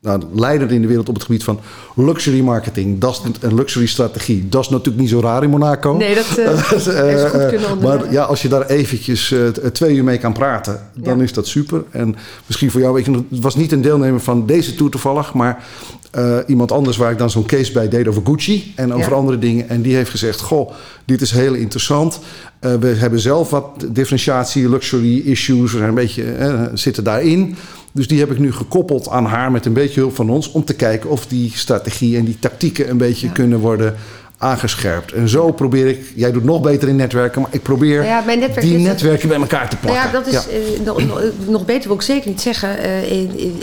nou, 0.00 0.22
leider 0.34 0.72
in 0.72 0.80
de 0.80 0.86
wereld 0.86 1.08
op 1.08 1.14
het 1.14 1.24
gebied 1.24 1.44
van 1.44 1.60
luxury 1.94 2.40
marketing. 2.40 3.00
Dat 3.00 3.10
is 3.24 3.42
een 3.42 3.54
luxury 3.54 3.86
strategie. 3.86 4.48
Dat 4.48 4.62
is 4.62 4.68
natuurlijk 4.68 4.98
niet 4.98 5.08
zo 5.08 5.20
raar 5.20 5.42
in 5.42 5.50
Monaco. 5.50 5.92
nee, 5.92 6.14
dat 6.14 6.36
eh, 6.38 6.46
Eh, 6.52 6.78
ze 6.78 7.28
goed 7.30 7.40
eh, 7.40 7.48
kunnen 7.48 7.70
onderzoeken. 7.70 7.80
maar 7.82 8.12
ja, 8.12 8.22
als 8.22 8.42
je 8.42 8.48
daar 8.48 8.66
eventjes 8.66 9.32
eh, 9.32 9.46
twee 9.48 9.94
uur 9.96 10.04
mee 10.04 10.18
kan 10.18 10.32
praten, 10.32 10.80
dan 10.94 11.16
Ja. 11.16 11.22
is 11.22 11.32
dat 11.32 11.46
super. 11.46 11.84
En 11.90 12.16
misschien 12.46 12.70
voor 12.70 12.80
jou, 12.80 12.94
weet 12.94 13.04
je, 13.04 13.12
het 13.12 13.40
was 13.40 13.56
niet 13.56 13.72
een 13.72 13.82
deelnemer 13.82 14.20
van 14.20 14.46
deze 14.46 14.74
tour 14.74 14.90
toevallig, 14.90 15.34
maar 15.34 15.64
eh, 16.10 16.36
iemand 16.46 16.72
anders 16.72 16.96
waar 16.96 17.10
ik 17.12 17.18
dan 17.18 17.30
zo'n 17.30 17.46
case 17.46 17.72
bij 17.72 17.88
deed 17.88 18.08
over 18.08 18.22
Gucci 18.24 18.72
en 18.76 18.94
over 18.94 19.10
Ja. 19.10 19.16
andere 19.16 19.38
dingen. 19.38 19.68
En 19.68 19.82
die 19.82 19.94
heeft 19.94 20.10
gezegd: 20.10 20.40
Goh, 20.40 20.70
dit 21.04 21.20
is 21.20 21.30
heel 21.30 21.54
interessant. 21.54 22.20
Eh, 22.60 22.74
we 22.74 22.86
hebben 22.86 23.20
zelf 23.20 23.50
wat 23.50 23.86
differentiatie, 23.88 24.68
luxury 24.68 25.18
issues, 25.18 25.72
we 25.72 25.76
zijn 25.78 25.88
een 25.88 25.94
beetje 25.94 26.32
eh, 26.32 26.62
zitten 26.74 27.04
daarin. 27.04 27.56
Dus 27.92 28.08
die 28.08 28.18
heb 28.18 28.30
ik 28.30 28.38
nu 28.38 28.52
gekoppeld 28.52 29.08
aan 29.08 29.24
haar 29.24 29.50
met 29.50 29.66
een 29.66 29.72
beetje 29.72 30.00
hulp 30.00 30.14
van 30.14 30.30
ons 30.30 30.50
om 30.52 30.64
te 30.64 30.74
kijken 30.74 31.10
of 31.10 31.26
die 31.26 31.52
strategie 31.54 32.16
en 32.16 32.24
die 32.24 32.36
tactieken 32.38 32.90
een 32.90 32.96
beetje 32.96 33.26
Ja. 33.26 33.32
kunnen 33.32 33.58
worden 33.58 33.94
aangescherpt. 34.38 35.12
En 35.12 35.28
zo 35.28 35.52
probeer 35.52 35.86
ik, 35.86 36.12
jij 36.14 36.32
doet 36.32 36.44
nog 36.44 36.60
beter 36.60 36.88
in 36.88 36.96
netwerken, 36.96 37.40
maar 37.42 37.50
ik 37.52 37.62
probeer 37.62 38.04
Ja, 38.04 38.20
mijn 38.20 38.38
netwerk 38.38 38.66
die 38.66 38.78
netwerken 38.78 39.28
bij 39.28 39.38
elkaar 39.40 39.68
te 39.68 39.76
Nou 39.82 39.86
plakken. 39.94 40.12
ja, 40.12 40.24
dat 40.24 40.26
is 40.26 40.48
eh, 40.48 40.80
nog, 40.84 41.06
nog- 41.06 41.22
nog 41.46 41.64
beter 41.64 41.86
wil 41.88 41.96
ik 41.96 42.02
zeker 42.02 42.28
niet 42.28 42.40
zeggen. 42.40 42.78
Eh, 42.78 43.12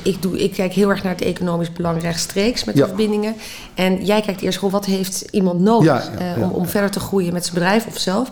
ik, 0.04 0.22
doe, 0.22 0.40
ik 0.44 0.54
kijk 0.54 0.74
heel 0.74 0.90
erg 0.90 1.04
naar 1.04 1.12
het 1.14 1.22
economisch 1.22 1.72
belang 1.74 2.02
rechtstreeks 2.02 2.64
met 2.64 2.76
de 2.76 2.82
Ja. 2.82 2.88
verbindingen. 2.88 3.36
En 3.74 4.06
jij 4.06 4.22
kijkt 4.22 4.42
eerst 4.42 4.58
gewoon 4.58 4.74
wat 4.74 4.86
heeft 4.86 5.26
iemand 5.32 5.60
nodig 5.60 6.12
eh, 6.18 6.44
om, 6.44 6.50
om 6.50 6.68
verder 6.68 6.90
te 6.92 7.00
groeien 7.00 7.34
met 7.34 7.44
zijn 7.46 7.54
bedrijf 7.58 7.86
of 7.86 7.98
zelf. 8.00 8.28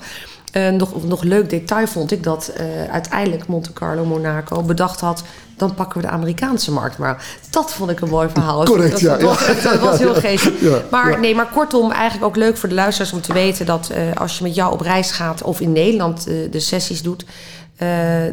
Eh, 0.54 0.70
nog, 0.70 1.06
nog 1.06 1.24
leuk 1.24 1.50
detail 1.50 1.88
vond 1.88 2.12
ik 2.12 2.24
dat 2.24 2.48
eh, 2.48 2.66
uiteindelijk 2.92 3.48
Monte 3.48 3.74
Carlo 3.74 4.06
Monaco 4.06 4.62
bedacht 4.62 5.00
had. 5.00 5.24
Dan 5.58 5.74
pakken 5.74 6.02
we 6.02 6.08
de 6.08 6.14
Amerikaanse 6.14 6.72
markt 6.72 6.98
maar. 6.98 7.26
Dat 7.50 7.74
vond 7.74 7.90
ik 7.90 8.00
een 8.00 8.10
mooi 8.10 8.30
verhaal. 8.30 8.64
Correct, 8.64 8.92
dat, 8.92 9.00
ja, 9.00 9.18
dat, 9.18 9.22
was, 9.22 9.64
ja. 9.64 9.72
dat 9.72 9.80
was 9.80 10.00
heel 10.00 10.14
geestig. 10.14 10.62
Ja, 10.62 10.82
maar. 10.92 11.20
Nee, 11.20 11.36
maar 11.36 11.50
kortom, 11.50 11.92
eigenlijk 11.92 12.26
ook 12.26 12.36
leuk 12.36 12.58
voor 12.58 12.70
de 12.70 12.76
luisteraars 12.76 13.14
om 13.14 13.22
te 13.22 13.34
weten 13.34 13.66
dat 13.66 13.90
eh, 13.90 14.02
als 14.16 14.38
je 14.38 14.44
met 14.44 14.56
jou 14.56 14.74
op 14.74 14.82
reis 14.82 15.12
gaat 15.12 15.44
of 15.44 15.60
in 15.60 15.72
Nederland 15.72 16.24
de 16.24 16.60
sessies 16.60 17.02
doet, 17.02 17.26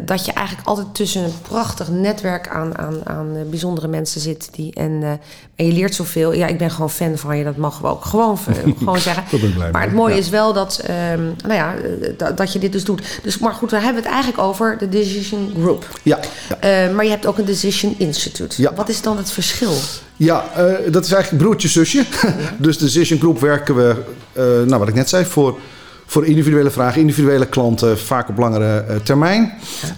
dat 0.04 0.25
je 0.25 0.33
eigenlijk 0.33 0.69
altijd 0.69 0.95
tussen 0.95 1.25
een 1.25 1.40
prachtig 1.42 1.88
netwerk 1.88 2.49
aan, 2.49 2.78
aan, 2.78 3.00
aan 3.04 3.37
eh, 3.37 3.42
bijzondere 3.50 3.88
mensen 3.88 4.21
zit. 4.21 4.49
Die, 4.52 4.75
en, 4.75 4.99
eh, 5.02 5.11
en 5.54 5.66
je 5.66 5.73
leert 5.73 5.95
zoveel. 5.95 6.33
Ja, 6.33 6.47
ik 6.47 6.59
ben 6.59 6.71
gewoon 6.71 6.90
fan 6.90 7.19
van 7.19 7.37
je, 7.37 7.45
dat 7.45 7.57
mogen 7.57 7.83
we 7.83 7.88
ook 7.88 8.04
gewoon, 8.04 8.38
gewoon 8.78 8.99
zeggen. 8.99 9.25
Maar 9.73 9.83
het 9.83 9.92
mooie 9.92 10.14
ja. 10.14 10.21
is 10.21 10.28
wel 10.28 10.52
dat, 10.52 10.78
ehm, 10.78 11.23
nou 11.23 11.54
ja, 11.54 11.75
eh, 12.19 12.37
dat, 12.37 12.52
je 12.52 12.59
dit 12.59 12.73
dus 12.73 12.85
doet. 12.85 13.21
Dus, 13.23 13.38
maar 13.38 13.52
goed, 13.52 13.71
we 13.71 13.76
hebben 13.76 14.02
het 14.02 14.12
eigenlijk 14.12 14.42
over 14.42 14.78
de 14.78 14.88
Decision 14.88 15.52
Group. 15.61 15.99
Ja, 16.02 16.19
ja. 16.49 16.57
Eh, 16.61 16.95
maar 16.95 17.04
je 17.04 17.11
hebt 17.11 17.26
ook 17.26 17.38
een 17.38 17.45
Decision 17.45 17.95
Institute. 17.99 18.62
Ja. 18.62 18.75
Wat 18.75 18.88
is 18.88 19.02
dan 19.02 19.16
het 19.16 19.30
verschil? 19.30 19.75
Ja, 20.16 20.45
eh, 20.54 20.92
dat 20.92 21.04
is 21.04 21.12
eigenlijk 21.12 21.42
broertje-zusje. 21.42 22.04
dus 22.59 22.78
de 22.78 22.85
Decision 22.85 23.19
Group 23.19 23.40
werken 23.40 23.75
we, 23.75 23.97
eh, 24.33 24.45
nou 24.45 24.78
wat 24.78 24.88
ik 24.88 24.95
net 24.95 25.09
zei, 25.09 25.25
voor, 25.25 25.59
voor 26.11 26.26
individuele 26.26 26.71
vragen, 26.71 27.00
individuele 27.00 27.47
klanten, 27.47 27.99
vaak 27.99 28.29
op 28.29 28.38
langere 28.38 28.79
eh, 28.79 28.97
termijn. 28.97 29.52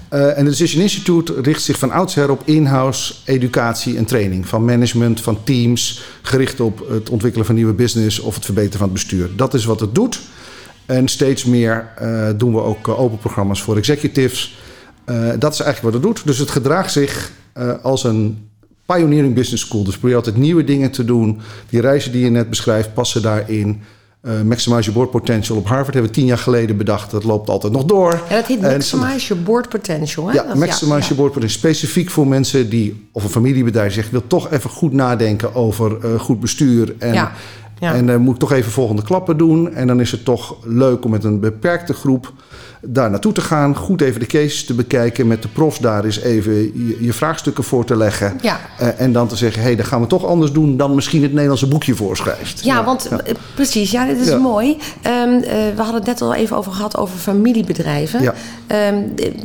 Eh, 0.09 0.39
en 0.39 0.45
de 0.45 0.51
Decision 0.51 0.83
Institute 0.83 1.41
richt 1.43 1.63
zich 1.63 1.79
van 1.79 1.91
oudsher 1.91 2.31
op 2.31 2.43
in-house 2.45 3.15
educatie 3.25 3.97
en 3.97 4.05
training. 4.05 4.49
Van 4.49 4.65
management, 4.65 5.21
van 5.21 5.45
teams, 5.45 6.03
gericht 6.23 6.61
op 6.61 6.89
het 6.89 7.11
ontwikkelen 7.11 7.47
van 7.47 7.55
nieuwe 7.55 7.73
business 7.73 8.19
of 8.19 8.35
het 8.35 8.45
verbeteren 8.45 8.79
van 8.79 8.89
het 8.89 8.97
bestuur. 8.97 9.31
Dat 9.37 9.55
is 9.55 9.65
wat 9.65 9.81
het 9.81 9.95
doet. 9.95 10.21
En 10.87 11.09
steeds 11.09 11.45
meer 11.45 11.89
eh, 11.97 12.29
doen 12.37 12.53
we 12.53 12.61
ook 12.61 12.89
open 12.89 13.19
programma's 13.19 13.63
voor 13.63 13.77
executives. 13.77 14.61
Dat 15.39 15.53
is 15.53 15.61
eigenlijk 15.61 15.83
wat 15.83 15.93
het 15.93 16.03
doet. 16.03 16.27
Dus 16.27 16.39
het 16.39 16.51
gedraagt 16.51 16.93
zich 16.93 17.33
als 17.83 18.05
een 18.05 18.49
pioneering 18.87 19.35
business 19.35 19.67
school. 19.67 19.85
Dus 19.85 19.99
probeer 19.99 20.17
altijd 20.17 20.37
nieuwe 20.37 20.65
dingen 20.65 20.91
te 20.91 21.05
doen. 21.05 21.41
Die 21.69 21.81
reizen 21.81 22.13
die 22.13 22.25
je 22.25 22.31
net 22.31 22.49
beschrijft 22.49 22.95
passen 22.95 23.23
daarin. 23.23 23.83
Eh 24.23 24.41
maximize 24.43 24.81
your 24.83 24.93
board 24.99 25.11
potential 25.11 25.57
op 25.57 25.67
Harvard 25.67 25.95
hebben 25.95 26.13
we 26.13 26.17
tien 26.19 26.27
jaar 26.27 26.39
geleden 26.39 26.77
bedacht. 26.77 27.11
Dat 27.11 27.25
loopt 27.25 27.49
altijd 27.49 27.73
nog 27.73 27.85
door. 27.85 28.21
Ja, 28.29 28.35
dat 28.37 28.47
heet 28.47 28.61
Maximize 28.61 29.27
Your 29.27 29.43
Board 29.43 29.69
Potential. 29.69 30.27
Hè? 30.29 30.35
ja, 30.35 30.43
Dat- 30.45 30.57
maximize 30.57 30.95
ja. 30.99 31.01
your 31.03 31.17
board 31.17 31.33
potential. 31.33 31.59
Specifiek 31.59 32.11
voor 32.11 32.27
mensen 32.27 32.69
die, 32.71 33.09
of 33.13 33.25
een 33.25 33.31
familiebedrijf 33.31 33.93
zegt, 33.93 34.11
wil 34.11 34.27
toch 34.27 34.51
even 34.51 34.71
goed 34.71 34.93
nadenken 34.93 35.55
over 35.55 35.99
eh, 36.05 36.21
goed 36.21 36.41
bestuur. 36.41 36.95
En, 36.99 37.15
Ja, 37.15 37.33
ja. 37.81 37.95
en 37.95 38.09
eh, 38.11 38.17
moet 38.17 38.35
ik 38.35 38.41
toch 38.41 38.53
even 38.53 38.73
volgende 38.73 39.03
klappen 39.03 39.37
doen. 39.37 39.75
En 39.75 39.87
dan 39.87 40.01
is 40.01 40.11
het 40.11 40.25
toch 40.25 40.57
leuk 40.65 41.05
om 41.05 41.11
met 41.11 41.25
een 41.25 41.41
beperkte 41.41 41.93
groep 41.93 42.33
daar 42.87 43.11
naartoe 43.11 43.33
te 43.33 43.41
gaan. 43.41 43.77
Goed 43.77 44.01
even 44.01 44.21
de 44.21 44.27
cases 44.27 44.65
te 44.65 44.75
bekijken. 44.75 45.27
Met 45.27 45.43
de 45.43 45.49
profs 45.49 45.79
daar 45.79 46.05
eens 46.05 46.21
even 46.21 46.53
je, 46.53 46.97
je 47.01 47.13
vraagstukken 47.13 47.65
voor 47.65 47.85
te 47.85 47.97
leggen. 47.97 48.39
Ja. 48.41 48.61
Eh, 48.79 49.01
en 49.01 49.13
dan 49.13 49.29
te 49.29 49.37
zeggen, 49.37 49.61
hé, 49.61 49.67
hey, 49.67 49.77
dat 49.77 49.87
gaan 49.87 50.01
we 50.01 50.07
toch 50.07 50.25
anders 50.25 50.53
doen 50.53 50.77
dan 50.77 50.95
misschien 50.95 51.23
het 51.23 51.33
Nederlandse 51.33 51.69
boekje 51.69 51.95
voorschrijft. 51.95 52.65
Ja, 52.65 52.85
want 52.85 53.07
eh, 53.07 53.35
precies, 53.55 53.91
ja, 53.91 54.07
dit 54.07 54.21
is 54.21 54.29
Ja. 54.29 54.39
mooi. 54.39 54.77
Ehm, 55.03 55.29
eh, 55.29 55.43
we 55.51 55.83
hadden 55.83 55.95
het 55.95 56.07
net 56.07 56.21
al 56.23 56.35
even 56.35 56.57
over 56.57 56.73
gehad 56.73 56.97
over 56.97 57.19
familiebedrijven. 57.19 58.23
Ja. 58.23 58.35
Ehm, 58.67 58.97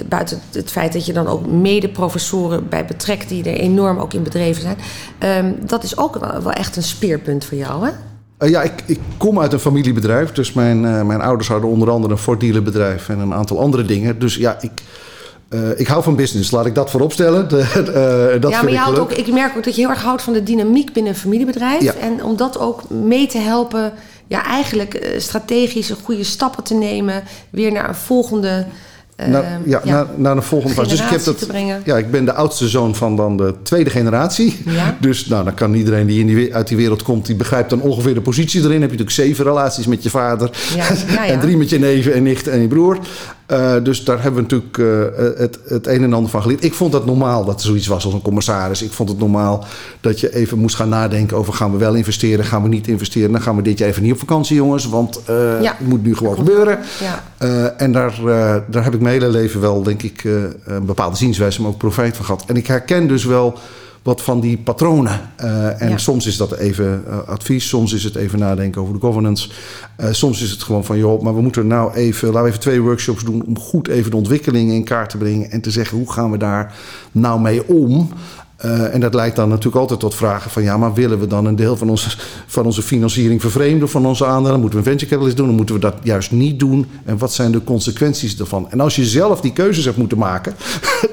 buiten 0.06 0.42
het 0.52 0.72
feit 0.72 0.94
dat 0.94 1.06
je 1.06 1.14
dan 1.14 1.28
ook 1.28 1.48
mede-professoren 1.48 2.70
bij 2.70 2.86
betrekt 2.86 3.30
die 3.30 3.44
er 3.44 3.60
enorm 3.60 3.98
ook 3.98 4.14
in 4.14 4.24
bedreven 4.24 4.62
zijn. 4.62 4.78
Ehm, 5.18 5.52
dat 5.66 5.84
is 5.84 5.98
ook 5.98 6.18
wel 6.44 6.52
echt 6.52 6.76
een 6.76 6.84
speerpunt 6.84 7.46
voor 7.46 7.58
jou, 7.58 7.86
hè? 7.86 7.92
Eh, 8.38 8.50
ja, 8.50 8.62
ik, 8.62 8.84
ik 8.86 9.00
kom 9.18 9.40
uit 9.40 9.54
een 9.54 9.60
familiebedrijf. 9.60 10.32
Dus 10.32 10.54
mijn, 10.54 10.86
eh, 10.86 11.02
mijn 11.02 11.22
ouders 11.22 11.48
hadden 11.48 11.70
onder 11.70 11.90
andere 11.90 12.14
een 12.14 12.20
Ford 12.20 12.40
dealerbedrijf 12.40 13.10
en 13.10 13.20
een 13.20 13.34
aantal 13.34 13.60
andere 13.60 13.84
dingen. 13.84 14.20
Dus 14.20 14.36
ja, 14.36 14.58
ik, 14.62 14.82
eh, 15.50 15.80
ik 15.80 15.88
hou 15.88 16.04
van 16.04 16.16
business. 16.16 16.52
Laat 16.52 16.66
ik 16.66 16.76
dat 16.76 16.90
voorop 16.90 17.12
stellen. 17.12 17.48
De, 17.50 17.60
eh, 17.60 18.42
dat 18.42 18.52
ja, 18.52 18.60
vind 18.60 18.62
maar 18.62 18.64
je 18.64 18.70
ik 18.70 18.78
houdt 18.78 19.00
ook, 19.00 19.12
ik 19.12 19.32
merk 19.32 19.58
ook 19.58 19.64
dat 19.64 19.76
je 19.76 19.82
heel 19.82 19.90
erg 19.90 20.04
houdt 20.04 20.22
van 20.22 20.34
de 20.34 20.44
dynamiek 20.44 20.94
binnen 20.94 21.14
een 21.14 21.20
familiebedrijf. 21.20 21.82
Ja. 21.82 21.94
En 21.94 22.24
om 22.24 22.38
dat 22.38 22.60
ook 22.60 22.90
mee 22.90 23.28
te 23.28 23.38
helpen, 23.38 23.94
ja, 24.28 24.46
eigenlijk 24.46 25.14
strategische 25.18 25.96
goede 26.04 26.24
stappen 26.24 26.64
te 26.64 26.74
nemen. 26.74 27.24
Weer 27.50 27.72
naar 27.72 27.90
een 27.90 27.96
volgende. 27.96 28.66
Eh, 29.18 29.28
Nou, 29.28 29.46
ja, 29.66 29.82
Naar, 29.84 30.06
naar 30.16 30.36
een 30.36 30.44
volgende 30.44 30.76
fase. 30.76 30.90
Dus 30.90 31.00
ik, 31.00 31.10
heb 31.10 31.24
dat, 31.24 31.48
ja, 31.84 31.98
ik 31.98 32.12
ben 32.12 32.26
de 32.26 32.34
oudste 32.34 32.68
zoon 32.68 32.96
van 32.96 33.16
dan 33.16 33.38
de 33.38 33.54
tweede 33.64 33.90
generatie. 33.90 34.62
Ja. 34.66 34.98
Dus 35.08 35.26
nou, 35.26 35.44
dan 35.44 35.54
kan 35.54 35.74
iedereen 35.74 36.08
die, 36.08 36.20
in 36.20 36.28
die 36.28 36.56
uit 36.56 36.68
die 36.68 36.78
wereld 36.78 37.04
komt, 37.04 37.26
die 37.26 37.36
begrijpt 37.36 37.70
dan 37.70 37.82
ongeveer 37.82 38.14
de 38.14 38.22
positie 38.22 38.60
erin. 38.60 38.82
Heb 38.82 38.92
je 38.92 38.98
natuurlijk 38.98 39.12
zeven 39.12 39.46
relaties 39.46 39.88
met 39.88 40.04
je 40.04 40.10
vader. 40.10 40.50
En 41.28 41.40
drie 41.40 41.58
met 41.58 41.70
je 41.70 41.80
neven 41.80 42.14
en 42.14 42.24
nicht 42.24 42.48
en 42.48 42.62
je 42.62 42.68
broer. 42.68 43.00
Eh, 43.48 43.74
dus 43.84 44.04
daar 44.04 44.22
hebben 44.22 44.48
we 44.48 44.56
natuurlijk 44.56 44.78
eh, 44.78 45.40
het, 45.40 45.60
het 45.68 45.88
een 45.88 46.04
en 46.04 46.14
ander 46.14 46.32
van 46.32 46.42
geleerd. 46.42 46.64
Ik 46.64 46.74
vond 46.74 46.94
het 46.94 47.06
normaal 47.06 47.46
dat 47.46 47.60
er 47.60 47.66
zoiets 47.66 47.88
was 47.88 48.06
als 48.06 48.14
een 48.14 48.22
commissaris. 48.22 48.82
Ik 48.82 48.92
vond 48.92 49.10
het 49.10 49.18
normaal 49.18 49.66
dat 50.02 50.20
je 50.20 50.36
even 50.36 50.58
moest 50.58 50.76
gaan 50.76 50.90
nadenken 50.90 51.38
over... 51.38 51.54
gaan 51.54 51.72
we 51.72 51.78
wel 51.78 51.94
investeren, 51.94 52.46
gaan 52.46 52.64
we 52.64 52.68
niet 52.70 52.88
investeren... 52.88 53.32
dan 53.32 53.42
gaan 53.42 53.56
we 53.56 53.62
dit 53.62 53.78
jaar 53.78 53.90
even 53.90 54.04
niet 54.04 54.12
op 54.12 54.20
vakantie, 54.20 54.56
jongens. 54.56 54.86
Want 54.90 55.22
eh, 55.26 55.62
Ja. 55.62 55.76
het 55.78 55.88
moet 55.88 56.04
nu 56.04 56.16
gewoon 56.16 56.36
gebeuren. 56.36 56.80
Ja. 57.00 57.24
Eh, 57.38 57.82
en 57.82 57.92
daar, 57.92 58.14
eh, 58.18 58.56
daar 58.68 58.84
heb 58.84 58.94
ik 58.94 59.02
mijn 59.02 59.14
hele 59.22 59.30
leven 59.32 59.62
wel, 59.62 59.84
denk 59.84 60.04
ik, 60.04 60.24
eh, 60.24 60.34
een 60.66 60.86
bepaalde 60.86 61.16
zienswijze... 61.18 61.62
maar 61.62 61.72
ook 61.72 61.78
profijt 61.78 62.16
van 62.16 62.26
gehad. 62.26 62.44
En 62.48 62.56
ik 62.56 62.68
herken 62.68 63.08
dus 63.08 63.26
wel 63.26 63.60
wat 64.08 64.22
van 64.22 64.40
die 64.40 64.58
patronen. 64.58 65.20
Eh, 65.36 65.82
en 65.82 65.90
Ja. 65.90 65.98
soms 65.98 66.26
is 66.26 66.38
dat 66.38 66.58
even 66.58 67.04
eh, 67.08 67.28
advies, 67.28 67.68
soms 67.68 67.94
is 67.94 68.04
het 68.04 68.16
even 68.16 68.40
nadenken 68.40 68.82
over 68.82 68.94
de 68.94 69.00
governance. 69.00 69.50
Eh, 69.96 70.12
soms 70.12 70.42
is 70.42 70.52
het 70.52 70.64
gewoon 70.64 70.86
van, 70.86 70.98
joh, 70.98 71.22
maar 71.22 71.36
we 71.36 71.42
moeten 71.42 71.68
nou 71.68 71.94
even... 71.94 72.28
laten 72.28 72.42
we 72.42 72.48
even 72.48 72.62
twee 72.62 72.82
workshops 72.82 73.24
doen 73.24 73.44
om 73.46 73.60
goed 73.60 73.88
even 73.88 74.12
de 74.12 74.18
ontwikkelingen 74.18 74.76
in 74.76 74.84
kaart 74.84 75.10
te 75.10 75.18
brengen... 75.18 75.52
en 75.52 75.62
te 75.62 75.72
zeggen, 75.72 75.98
hoe 75.98 76.12
gaan 76.12 76.32
we 76.32 76.38
daar 76.38 76.76
nou 77.12 77.42
mee 77.42 77.68
om... 77.68 78.10
Eh, 78.58 78.94
en 78.94 79.00
dat 79.00 79.14
leidt 79.14 79.36
dan 79.36 79.50
natuurlijk 79.50 79.76
altijd 79.76 80.00
tot 80.00 80.16
vragen 80.16 80.52
van... 80.52 80.64
ja, 80.64 80.78
maar 80.78 80.94
willen 80.94 81.20
we 81.20 81.28
dan 81.28 81.46
een 81.46 81.56
deel 81.56 81.78
van 81.78 81.90
onze, 81.90 82.10
van 82.48 82.66
onze 82.66 82.82
financiering 82.82 83.42
vervreemden... 83.42 83.90
van 83.90 84.06
onze 84.06 84.26
aandelen? 84.26 84.60
Moeten 84.60 84.80
we 84.80 84.86
een 84.86 84.92
venture 84.92 85.10
capitalist 85.10 85.38
doen? 85.38 85.48
Dan 85.48 85.56
moeten 85.56 85.76
we 85.76 85.82
dat 85.82 85.96
juist 86.04 86.32
niet 86.32 86.60
doen? 86.60 86.88
En 87.06 87.18
wat 87.18 87.34
zijn 87.34 87.52
de 87.52 87.64
consequenties 87.64 88.38
daarvan? 88.38 88.72
En 88.72 88.80
als 88.80 88.96
je 88.96 89.06
zelf 89.06 89.42
die 89.42 89.54
keuzes 89.54 89.86
hebt 89.86 89.98
moeten 89.98 90.18
maken... 90.18 90.56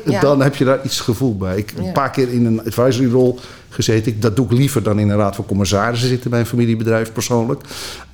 Ja. 0.04 0.20
dan 0.20 0.42
heb 0.42 0.54
je 0.54 0.64
daar 0.64 0.84
iets 0.84 1.00
gevoel 1.00 1.36
bij. 1.36 1.56
Ik 1.56 1.72
heb 1.76 1.84
een 1.84 1.92
paar 1.92 2.10
keer 2.10 2.28
in 2.28 2.46
een 2.46 2.64
advisory 2.66 3.10
rol 3.10 3.38
gezeten. 3.68 4.12
Ik, 4.12 4.22
dat 4.22 4.36
doe 4.36 4.44
ik 4.44 4.52
liever 4.52 4.82
dan 4.82 4.98
in 4.98 5.10
een 5.10 5.16
raad 5.16 5.36
van 5.36 5.46
commissarissen 5.46 6.08
zitten... 6.08 6.30
bij 6.30 6.40
een 6.40 6.46
familiebedrijf 6.46 7.12
persoonlijk. 7.12 7.60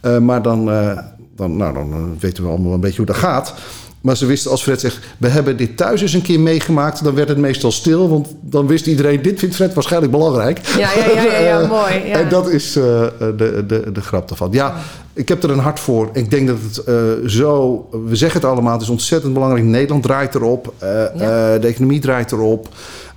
Eh, 0.00 0.18
maar 0.18 0.42
dan, 0.42 0.70
eh, 0.70 0.99
dan, 1.37 1.56
nou, 1.56 1.75
dan 1.75 2.18
weten 2.18 2.42
we 2.44 2.49
allemaal 2.49 2.72
een 2.72 2.80
beetje 2.80 2.96
hoe 2.96 3.06
dat 3.06 3.16
gaat... 3.16 3.54
Maar 4.00 4.16
ze 4.16 4.26
wisten, 4.26 4.50
als 4.50 4.62
Fred 4.62 4.80
zegt, 4.80 4.99
we 5.19 5.28
hebben 5.28 5.57
dit 5.57 5.76
thuis 5.76 6.02
eens 6.02 6.12
een 6.12 6.23
keer 6.23 6.40
meegemaakt, 6.40 7.04
dan 7.04 7.14
werd 7.14 7.28
het 7.28 7.38
meestal 7.38 7.73
stil. 7.73 8.09
Want 8.09 8.28
dan 8.40 8.66
wist 8.66 8.87
iedereen, 8.87 9.23
dit 9.23 9.38
vindt 9.38 9.54
Fred 9.54 9.75
waarschijnlijk 9.75 10.12
belangrijk. 10.12 10.59
Ja, 10.66 10.78
ja, 10.97 11.11
ja, 11.14 11.23
ja, 11.23 11.38
ja, 11.38 11.61
Eh, 11.62 11.69
mooi. 11.71 11.95
Ja. 12.07 12.19
En 12.19 12.28
dat 12.28 12.49
is 12.50 12.76
eh, 12.76 12.83
de, 13.37 13.64
de, 13.66 13.92
de 13.92 14.00
grap 14.00 14.28
daarvan. 14.28 14.49
Ja, 14.52 14.75
ik 15.12 15.28
heb 15.28 15.42
er 15.42 15.50
een 15.50 15.59
hart 15.59 15.80
voor. 15.80 16.09
Ik 16.12 16.30
denk 16.30 16.47
dat 16.49 16.57
het 16.62 16.85
eh, 16.85 16.95
zo, 17.26 17.88
we 18.07 18.16
zeggen 18.16 18.40
het 18.40 18.50
allemaal, 18.50 18.73
het 18.73 18.83
is 18.83 18.88
ontzettend 18.88 19.33
belangrijk. 19.33 19.64
Nederland 19.64 20.02
draait 20.02 20.35
erop, 20.35 20.75
eh, 20.78 20.88
Ja. 20.88 21.54
eh, 21.54 21.61
de 21.61 21.66
economie 21.66 22.00
draait 22.00 22.33
erop. 22.33 22.69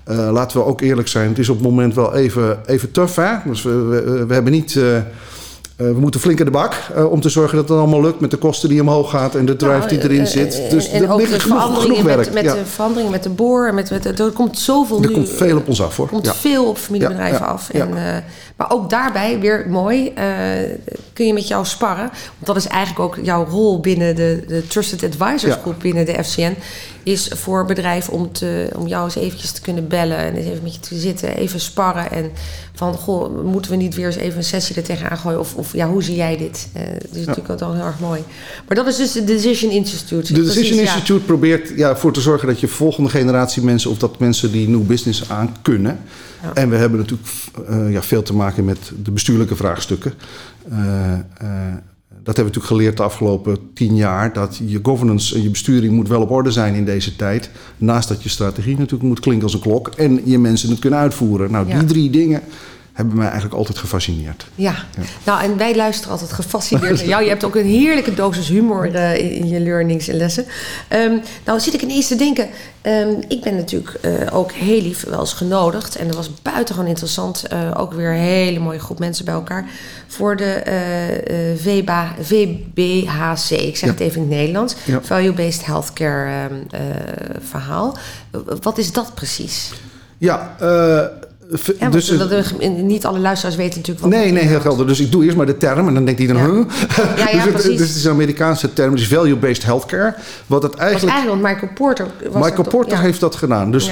Eh, 0.03 0.29
laten 0.31 0.57
we 0.57 0.65
ook 0.65 0.81
eerlijk 0.81 1.07
zijn, 1.07 1.29
het 1.29 1.39
is 1.39 1.49
op 1.49 1.55
het 1.55 1.65
moment 1.65 1.95
wel 1.95 2.15
even, 2.15 2.59
even 2.65 2.91
tough. 2.91 3.15
Hè? 3.15 3.31
Dus 3.45 3.61
we, 3.63 3.71
we, 3.83 4.25
we 4.25 4.33
hebben 4.33 4.51
niet... 4.51 4.79
eh, 5.77 5.87
eh, 5.87 5.93
we 5.93 5.99
moeten 5.99 6.19
flink 6.19 6.39
in 6.39 6.45
de 6.45 6.51
bak 6.51 6.73
eh, 6.95 7.11
om 7.11 7.21
te 7.21 7.29
zorgen 7.29 7.57
dat 7.57 7.69
het 7.69 7.77
allemaal 7.77 8.01
lukt 8.01 8.19
met 8.19 8.31
de 8.31 8.37
kosten 8.37 8.69
die 8.69 8.81
omhoog 8.81 9.09
gaat 9.09 9.35
en 9.35 9.45
de 9.45 9.55
drive 9.55 9.87
die 9.87 10.01
erin 10.03 10.15
Nou, 10.17 10.27
zit. 10.29 10.59
eh, 10.59 10.69
Dus 10.69 10.89
en 10.89 11.03
er 11.03 11.11
ook 11.11 11.19
ligt 11.19 11.31
de 11.33 11.39
genoeg, 11.39 11.57
veranderingen 11.57 11.95
genoeg 11.97 12.15
werk. 12.15 12.17
met, 12.25 12.33
met 12.33 12.43
ja. 12.43 12.53
de 12.53 12.65
veranderingen 12.65 13.11
met 13.11 13.23
de 13.23 13.29
boor. 13.29 13.67
en 13.67 13.75
Met, 13.75 13.89
met, 13.89 14.19
er 14.19 14.31
komt 14.31 14.59
zoveel 14.59 15.01
Er 15.01 15.07
nu. 15.07 15.13
komt 15.13 15.29
veel 15.29 15.57
op 15.57 15.67
ons 15.67 15.81
af 15.81 15.95
hoor. 15.95 16.05
Er 16.05 16.11
komt 16.11 16.25
Ja. 16.25 16.33
veel 16.33 16.65
op 16.65 16.77
familiebedrijven 16.77 17.39
Ja, 17.39 17.45
af. 17.45 17.69
En, 17.69 17.87
eh, 17.97 18.17
maar 18.57 18.71
ook 18.71 18.89
daarbij, 18.89 19.39
weer 19.39 19.65
mooi, 19.69 20.07
eh, 20.15 20.25
kun 21.13 21.25
je 21.25 21.33
met 21.33 21.47
jou 21.47 21.65
sparren. 21.65 22.09
Want 22.11 22.45
dat 22.45 22.55
is 22.55 22.67
eigenlijk 22.67 22.99
ook 22.99 23.17
jouw 23.25 23.45
rol 23.45 23.79
binnen 23.79 24.15
de, 24.15 24.43
de 24.47 24.67
Trusted 24.67 25.03
Advisors. 25.03 25.55
Groep 25.61 25.75
binnen 25.81 26.05
de 26.05 26.23
FCN. 26.23 26.55
Is 27.03 27.27
voor 27.27 27.65
bedrijven 27.65 28.13
om, 28.13 28.31
te, 28.31 28.69
om 28.75 28.87
jou 28.87 29.05
eens 29.05 29.15
eventjes 29.15 29.51
te 29.51 29.61
kunnen 29.61 29.87
bellen. 29.87 30.17
En 30.17 30.35
eens 30.35 30.45
even 30.45 30.63
met 30.63 30.73
je 30.73 30.79
te 30.79 30.99
zitten, 30.99 31.37
even 31.37 31.59
sparren. 31.59 32.11
En 32.11 32.31
van, 32.73 32.93
goh, 32.93 33.43
moeten 33.43 33.71
we 33.71 33.77
niet 33.77 33.95
weer 33.95 34.05
eens 34.05 34.15
even 34.15 34.37
een 34.37 34.43
sessie 34.43 34.75
er 34.75 34.83
tegenaan 34.83 35.17
gooien? 35.17 35.39
Of, 35.39 35.55
of 35.55 35.73
ja, 35.73 35.87
hoe 35.87 36.03
zie 36.03 36.15
jij 36.15 36.37
dit? 36.37 36.67
Eh 36.73 36.81
dat 37.13 37.21
is 37.21 37.25
natuurlijk 37.25 37.49
ook 37.49 37.59
wel 37.59 37.73
heel 37.73 37.85
erg 37.85 37.99
mooi. 37.99 38.23
Maar 38.67 38.75
dat 38.75 38.87
is 38.87 38.95
dus 38.95 39.11
de 39.11 39.23
Decision 39.23 39.71
Institute. 39.71 40.33
De 40.33 40.39
Precies, 40.39 40.55
Decision 40.55 40.77
ja. 40.77 40.81
Institute 40.83 41.25
probeert 41.25 41.71
ja, 41.75 41.89
ervoor 41.89 42.13
te 42.13 42.21
zorgen 42.21 42.47
dat 42.47 42.59
je 42.59 42.67
volgende 42.67 43.09
generatie 43.09 43.63
mensen, 43.63 43.91
of 43.91 43.97
dat 43.97 44.19
mensen 44.19 44.51
die 44.51 44.67
nieuw 44.67 44.83
business 44.83 45.29
aan 45.29 45.55
kunnen. 45.61 45.99
Ja. 46.41 46.53
En 46.53 46.69
we 46.69 46.75
hebben 46.75 46.99
natuurlijk 46.99 47.29
eh, 47.67 47.91
ja, 47.91 48.01
veel 48.01 48.23
te 48.23 48.33
maken 48.33 48.65
met 48.65 48.91
de 49.03 49.11
bestuurlijke 49.11 49.55
vraagstukken. 49.55 50.13
Eh, 50.69 51.13
dat 52.23 52.35
hebben 52.35 52.53
we 52.53 52.59
natuurlijk 52.59 52.65
geleerd 52.65 52.97
de 52.97 53.03
afgelopen 53.03 53.57
tien 53.73 53.95
jaar. 53.95 54.33
Dat 54.33 54.59
je 54.65 54.79
governance 54.83 55.35
en 55.35 55.43
je 55.43 55.49
besturing 55.49 55.93
moet 55.93 56.07
wel 56.07 56.21
op 56.21 56.31
orde 56.31 56.51
zijn 56.51 56.73
in 56.75 56.85
deze 56.85 57.15
tijd. 57.15 57.49
Naast 57.77 58.07
dat 58.07 58.23
je 58.23 58.29
strategie 58.29 58.77
natuurlijk 58.77 59.03
moet 59.03 59.19
klinken 59.19 59.43
als 59.43 59.53
een 59.53 59.59
klok. 59.59 59.87
En 59.87 60.21
je 60.23 60.39
mensen 60.39 60.69
het 60.69 60.79
kunnen 60.79 60.99
uitvoeren. 60.99 61.51
Nou, 61.51 61.67
Ja. 61.67 61.77
die 61.77 61.87
drie 61.87 62.09
dingen 62.09 62.41
hebben 62.93 63.15
mij 63.15 63.25
eigenlijk 63.25 63.55
altijd 63.55 63.77
gefascineerd. 63.77 64.45
Ja. 64.55 64.75
nou 65.23 65.43
en 65.43 65.57
wij 65.57 65.75
luisteren 65.75 66.11
altijd 66.11 66.33
gefascineerd 66.33 66.97
naar 66.99 67.07
jou. 67.07 67.23
Je 67.23 67.29
hebt 67.29 67.43
ook 67.43 67.55
een 67.55 67.65
heerlijke 67.65 68.13
dosis 68.13 68.47
humor 68.47 68.95
eh, 68.95 69.17
in, 69.17 69.31
in 69.31 69.47
je 69.47 69.59
learnings 69.59 70.07
en 70.07 70.15
lessen. 70.15 70.45
Ehm, 70.87 71.17
nou 71.45 71.59
zit 71.59 71.73
ik 71.73 71.81
ineens 71.81 72.07
te 72.07 72.15
denken, 72.15 72.47
ehm, 72.81 73.09
ik 73.27 73.41
ben 73.41 73.55
natuurlijk 73.55 73.97
eh, 74.01 74.11
ook 74.31 74.51
heel 74.51 74.81
lief 74.81 75.03
wel 75.03 75.19
eens 75.19 75.33
genodigd. 75.33 75.95
En 75.95 76.07
dat 76.07 76.15
was 76.15 76.29
buitengewoon 76.41 76.89
interessant. 76.89 77.43
Eh, 77.47 77.71
ook 77.77 77.93
weer 77.93 78.09
een 78.09 78.17
hele 78.19 78.59
mooie 78.59 78.79
groep 78.79 78.99
mensen 78.99 79.25
bij 79.25 79.33
elkaar. 79.33 79.69
Voor 80.15 80.35
de 80.35 80.43
eh, 80.43 81.51
eh, 81.51 81.57
VBA, 81.59 82.15
VBHC, 82.19 83.49
ik 83.49 83.77
zeg 83.77 83.79
Ja. 83.79 83.87
het 83.87 83.99
even 83.99 84.21
in 84.21 84.27
het 84.27 84.37
Nederlands. 84.37 84.75
Ja. 84.85 84.99
Value-based 85.01 85.65
healthcare 85.65 86.29
ehm, 86.29 86.81
eh, 86.81 86.81
verhaal. 87.49 87.97
Wat 88.61 88.77
is 88.77 88.91
dat 88.91 89.11
precies? 89.15 89.71
Ja, 90.17 90.55
dus, 91.91 92.07
dat, 92.07 92.59
niet 92.59 93.05
alle 93.05 93.19
luisteraars 93.19 93.55
weten 93.55 93.77
natuurlijk 93.77 94.05
wat 94.05 94.09
Nee, 94.15 94.25
het 94.25 94.33
nee, 94.33 94.43
heel 94.43 94.61
helder. 94.61 94.87
Dus 94.87 94.99
ik 94.99 95.11
doe 95.11 95.23
eerst 95.23 95.37
maar 95.37 95.45
de 95.45 95.57
term 95.57 95.87
en 95.87 95.93
dan 95.93 96.05
denkt 96.05 96.19
iedereen, 96.19 96.43
Ja. 96.43 96.53
huh? 96.53 97.17
Ja, 97.17 97.29
ja, 97.29 97.31
dus, 97.33 97.43
het, 97.43 97.51
precies. 97.51 97.77
dus 97.77 97.87
het 97.87 97.97
is 97.97 98.03
een 98.03 98.11
Amerikaanse 98.11 98.73
term, 98.73 98.95
dus 98.95 99.07
value-based 99.07 99.63
healthcare. 99.63 100.15
Wat 100.47 100.63
het 100.63 100.75
eigenlijk... 100.75 101.15
eigenlijk, 101.15 101.41
want 101.41 101.53
Michael 101.53 101.73
Porter... 101.73 102.07
Was 102.31 102.43
Michael 102.43 102.69
Porter 102.69 102.93
ja. 102.93 103.01
heeft 103.01 103.19
dat 103.19 103.35
gedaan. 103.35 103.71
Dus. 103.71 103.91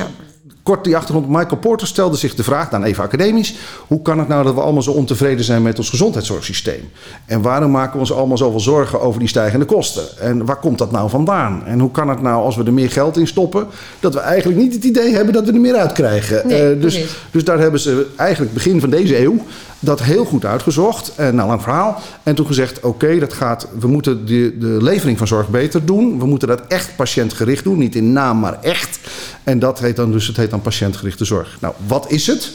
Kort 0.72 0.84
die 0.84 0.96
achtergrond. 0.96 1.28
Michael 1.30 1.58
Porter 1.58 1.88
stelde 1.88 2.18
zich 2.18 2.36
de 2.36 2.44
vraag, 2.44 2.70
dan 2.70 2.84
even 2.84 3.04
academisch... 3.04 3.56
hoe 3.88 4.02
kan 4.02 4.20
het 4.20 4.28
nou 4.28 4.44
dat 4.44 4.54
we 4.54 4.62
allemaal 4.62 4.82
zo 4.82 4.92
ontevreden 4.92 5.46
zijn 5.46 5.62
met 5.62 5.78
ons 5.78 5.90
gezondheidszorgsysteem? 5.90 6.90
En 7.26 7.42
waarom 7.42 7.72
maken 7.72 7.94
we 7.94 8.00
ons 8.00 8.14
allemaal 8.14 8.38
zoveel 8.38 8.60
zorgen 8.60 9.02
over 9.02 9.20
die 9.20 9.30
stijgende 9.30 9.66
kosten? 9.66 10.04
En 10.20 10.46
waar 10.46 10.60
komt 10.60 10.78
dat 10.78 10.92
nou 10.92 11.10
vandaan? 11.10 11.66
En 11.66 11.80
hoe 11.80 11.92
kan 11.92 12.10
het 12.10 12.22
nou 12.22 12.44
als 12.44 12.56
we 12.56 12.64
er 12.64 12.74
meer 12.74 12.92
geld 12.92 13.18
in 13.18 13.28
stoppen... 13.28 13.68
dat 14.00 14.14
we 14.14 14.20
eigenlijk 14.20 14.60
niet 14.60 14.74
het 14.74 14.84
idee 14.84 15.14
hebben 15.14 15.34
dat 15.34 15.46
we 15.46 15.52
er 15.52 15.60
meer 15.60 15.76
uit 15.76 15.92
krijgen? 15.92 16.48
Nee, 16.48 16.72
Eh, 16.72 16.82
dus, 16.82 17.06
dus 17.32 17.44
daar 17.44 17.60
hebben 17.60 17.80
ze 17.80 18.08
eigenlijk 18.16 18.54
begin 18.54 18.80
van 18.80 18.90
deze 18.90 19.20
eeuw 19.20 19.38
dat 19.82 20.02
heel 20.02 20.26
goed 20.26 20.46
uitgezocht. 20.46 21.12
En 21.16 21.36
nou, 21.36 21.48
lang 21.48 21.62
verhaal. 21.62 22.00
En 22.24 22.36
toen 22.36 22.46
gezegd, 22.46 22.80
oké, 22.80 23.20
dat 23.20 23.34
gaat. 23.34 23.68
we 23.80 23.88
moeten 23.88 24.26
de, 24.26 24.56
de 24.60 24.78
levering 24.82 25.18
van 25.18 25.28
zorg 25.28 25.50
beter 25.50 25.86
doen. 25.86 26.20
We 26.20 26.26
moeten 26.26 26.48
dat 26.48 26.62
echt 26.68 26.96
patiëntgericht 26.96 27.64
doen. 27.64 27.78
Niet 27.78 27.96
in 27.96 28.12
naam, 28.14 28.40
maar 28.40 28.58
echt. 28.62 29.00
En 29.44 29.60
dat 29.60 29.80
heet 29.80 29.96
dan 29.96 30.12
dus, 30.12 30.28
het 30.28 30.38
heet 30.38 30.50
dan 30.50 30.62
patiëntgerichte 30.62 31.26
zorg. 31.26 31.58
Nou, 31.60 31.74
wat 31.88 32.12
is 32.12 32.28
het? 32.28 32.52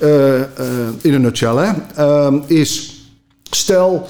Eh, 0.00 0.40
eh, 0.40 0.46
in 1.00 1.14
een 1.14 1.20
nutshell, 1.20 1.54
hè? 1.54 1.72
Ehm, 1.94 2.38
is, 2.46 2.94
stel, 3.50 4.08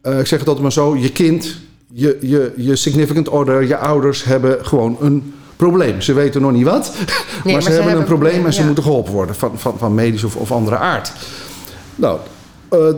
eh, 0.00 0.18
ik 0.18 0.26
zeg 0.26 0.38
het 0.38 0.48
altijd 0.48 0.62
maar 0.62 0.72
zo, 0.72 0.96
je 0.96 1.12
kind, 1.12 1.56
je, 1.92 2.18
je, 2.20 2.52
je 2.56 2.76
significant 2.76 3.28
other, 3.28 3.66
je 3.66 3.76
ouders 3.76 4.24
hebben 4.24 4.66
gewoon 4.66 4.96
een 5.00 5.34
probleem. 5.56 6.00
Ze 6.00 6.12
weten 6.12 6.40
nog 6.40 6.52
niet 6.52 6.64
wat, 6.64 6.92
maar, 7.44 7.62
ze, 7.62 7.70
hebben 7.70 7.96
een 7.96 8.04
probleem 8.04 8.46
en 8.46 8.52
ze 8.52 8.64
moeten 8.64 8.84
geholpen 8.84 9.12
worden 9.12 9.34
van, 9.34 9.58
van, 9.58 9.78
van 9.78 9.94
medisch 9.94 10.24
of, 10.24 10.36
of 10.36 10.52
andere 10.52 10.76
aard. 10.76 11.12
Nou, 11.94 12.18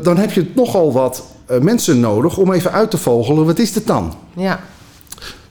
dan 0.02 0.16
heb 0.16 0.32
je 0.32 0.50
nogal 0.54 0.92
wat 0.92 1.24
mensen 1.60 2.00
nodig 2.00 2.36
om 2.36 2.52
even 2.52 2.72
uit 2.72 2.90
te 2.90 2.98
vogelen, 2.98 3.46
wat 3.46 3.58
is 3.58 3.74
het 3.74 3.86
dan? 3.86 4.14
Ja, 4.34 4.60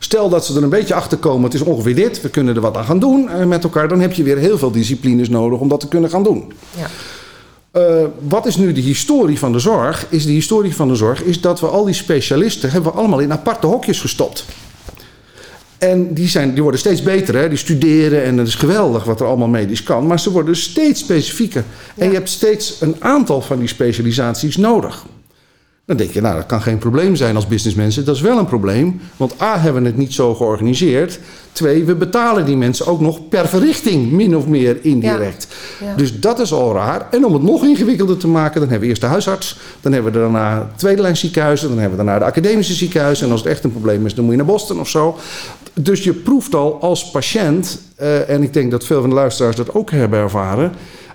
Stel 0.04 0.28
dat 0.28 0.44
ze 0.46 0.56
er 0.56 0.62
een 0.62 0.68
beetje 0.68 0.94
achter 0.94 1.18
komen, 1.18 1.44
het 1.44 1.54
is 1.54 1.60
ongeveer 1.60 1.94
dit, 1.94 2.20
we 2.20 2.28
kunnen 2.28 2.54
er 2.54 2.60
wat 2.60 2.76
aan 2.76 2.84
gaan 2.84 2.98
doen 2.98 3.28
eh, 3.28 3.44
met 3.44 3.64
elkaar. 3.64 3.88
Dan 3.88 4.00
heb 4.00 4.12
je 4.12 4.22
weer 4.22 4.36
heel 4.38 4.58
veel 4.58 4.70
disciplines 4.70 5.28
nodig 5.28 5.58
om 5.58 5.68
dat 5.68 5.80
te 5.80 5.88
kunnen 5.88 6.10
gaan 6.10 6.22
doen. 6.22 6.52
ja. 6.76 6.86
Eh, 7.70 8.04
wat 8.28 8.46
is 8.46 8.56
nu 8.56 8.72
de 8.72 8.80
historie 8.80 9.38
van 9.38 9.52
de 9.52 9.58
zorg? 9.58 10.06
Is 10.08 10.26
de 10.26 10.32
historie 10.32 10.74
van 10.74 10.88
de 10.88 10.94
zorg 10.94 11.22
is 11.22 11.40
dat 11.40 11.60
we 11.60 11.66
al 11.66 11.84
die 11.84 11.94
specialisten 11.94 12.70
hebben 12.70 12.92
we 12.92 12.98
allemaal 12.98 13.18
in 13.18 13.32
aparte 13.32 13.66
hokjes 13.66 14.00
gestopt. 14.00 14.44
En 15.78 16.14
die, 16.14 16.28
zijn, 16.28 16.52
die 16.52 16.62
worden 16.62 16.80
steeds 16.80 17.02
beter, 17.02 17.36
hè? 17.36 17.48
die 17.48 17.58
studeren 17.58 18.24
en 18.24 18.38
het 18.38 18.48
is 18.48 18.54
geweldig 18.54 19.04
wat 19.04 19.20
er 19.20 19.26
allemaal 19.26 19.48
medisch 19.48 19.82
kan. 19.82 20.06
Maar 20.06 20.20
ze 20.20 20.30
worden 20.30 20.56
steeds 20.56 21.00
specifieker. 21.00 21.64
En 21.96 22.04
Ja. 22.04 22.10
je 22.10 22.16
hebt 22.16 22.28
steeds 22.30 22.76
een 22.80 22.96
aantal 22.98 23.40
van 23.40 23.58
die 23.58 23.68
specialisaties 23.68 24.56
nodig. 24.56 25.04
Dan 25.86 25.96
denk 25.96 26.10
je, 26.10 26.20
nou, 26.20 26.36
dat 26.36 26.46
kan 26.46 26.62
geen 26.62 26.78
probleem 26.78 27.16
zijn 27.16 27.36
als 27.36 27.46
businessmensen. 27.46 28.04
Dat 28.04 28.14
is 28.14 28.20
wel 28.20 28.38
een 28.38 28.46
probleem, 28.46 29.00
want 29.16 29.34
A, 29.40 29.58
hebben 29.58 29.82
we 29.82 29.88
het 29.88 29.96
niet 29.96 30.12
zo 30.12 30.34
georganiseerd. 30.34 31.18
Twee, 31.52 31.84
we 31.84 31.94
betalen 31.94 32.46
die 32.46 32.56
mensen 32.56 32.86
ook 32.86 33.00
nog 33.00 33.28
per 33.28 33.48
verrichting, 33.48 34.10
min 34.10 34.36
of 34.36 34.46
meer 34.46 34.78
indirect. 34.82 35.48
Ja. 35.80 35.94
Dus 35.96 36.20
dat 36.20 36.40
is 36.40 36.52
al 36.52 36.74
raar. 36.74 37.06
En 37.10 37.24
om 37.24 37.32
het 37.32 37.42
nog 37.42 37.64
ingewikkelder 37.64 38.16
te 38.16 38.28
maken, 38.28 38.60
dan 38.60 38.68
hebben 38.68 38.80
we 38.80 38.86
eerst 38.86 39.00
de 39.00 39.06
huisarts. 39.06 39.58
Dan 39.80 39.92
hebben 39.92 40.12
we 40.12 40.18
daarna 40.18 40.70
tweede 40.76 41.02
lijn 41.02 41.16
ziekenhuizen. 41.16 41.68
Dan 41.68 41.78
hebben 41.78 41.98
we 41.98 42.04
daarna 42.04 42.20
de 42.20 42.30
academische 42.30 42.74
ziekenhuizen. 42.74 43.26
En 43.26 43.32
als 43.32 43.40
het 43.40 43.50
echt 43.50 43.64
een 43.64 43.72
probleem 43.72 44.06
is, 44.06 44.14
dan 44.14 44.24
moet 44.24 44.32
je 44.32 44.38
naar 44.38 44.50
Boston 44.50 44.80
of 44.80 44.88
zo. 44.88 45.16
Dus 45.74 46.04
je 46.04 46.12
proeft 46.12 46.54
al 46.54 46.80
als 46.80 47.10
patiënt, 47.10 47.80
eh, 47.96 48.28
en 48.28 48.42
ik 48.42 48.52
denk 48.52 48.70
dat 48.70 48.84
veel 48.84 49.00
van 49.00 49.08
de 49.08 49.16
luisteraars 49.16 49.56
dat 49.56 49.74
ook 49.74 49.90
hebben 49.90 50.18
ervaren... 50.18 50.72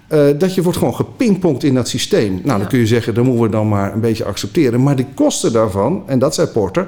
eh, 0.10 0.26
dat 0.38 0.54
je 0.56 0.62
wordt 0.62 0.78
gewoon 0.78 0.96
gepingpongd 0.96 1.64
in 1.64 1.74
dat 1.74 1.88
systeem. 1.88 2.42
Nou, 2.44 2.60
dan 2.60 2.68
kun 2.68 2.80
je 2.80 2.88
zeggen, 2.88 3.14
dat 3.14 3.24
moeten 3.24 3.44
we 3.44 3.50
dan 3.50 3.68
maar 3.70 3.94
een 3.94 4.00
beetje 4.02 4.26
accepteren. 4.26 4.84
Maar 4.84 4.96
de 4.96 5.06
kosten 5.14 5.52
daarvan, 5.54 6.04
en 6.06 6.20
dat 6.20 6.36
zei 6.36 6.48
Porter, 6.48 6.88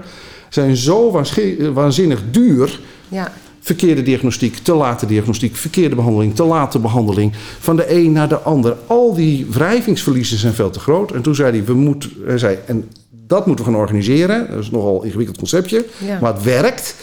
zijn 0.49 0.75
zo 0.75 1.11
waansch- 1.11 1.71
waanzinnig 1.73 2.21
duur... 2.31 2.79
ja. 3.09 3.31
Verkeerde 3.63 4.01
diagnostiek, 4.03 4.57
te 4.57 4.73
late 4.73 5.05
diagnostiek, 5.05 5.55
verkeerde 5.55 5.95
behandeling, 5.95 6.35
te 6.35 6.43
late 6.43 6.79
behandeling. 6.79 7.33
Van 7.59 7.75
de 7.75 7.91
een 7.95 8.11
naar 8.11 8.29
de 8.29 8.39
ander. 8.39 8.75
Al 8.87 9.13
die 9.13 9.47
wrijvingsverliezen 9.49 10.37
zijn 10.37 10.53
veel 10.53 10.69
te 10.69 10.79
groot. 10.79 11.11
En 11.11 11.21
toen 11.21 11.35
zei 11.35 11.51
hij, 11.51 11.65
we 11.65 11.73
moeten, 11.73 12.11
hij 12.25 12.37
zei, 12.37 12.57
en 12.65 12.89
dat 13.27 13.45
moeten 13.47 13.65
we 13.65 13.71
gaan 13.71 13.79
organiseren. 13.79 14.47
Dat 14.49 14.59
is 14.59 14.71
nogal 14.71 14.99
een 14.99 15.05
ingewikkeld 15.05 15.37
conceptje, 15.37 15.85
Ja. 16.05 16.19
maar 16.21 16.33
het 16.33 16.43
werkt. 16.43 16.95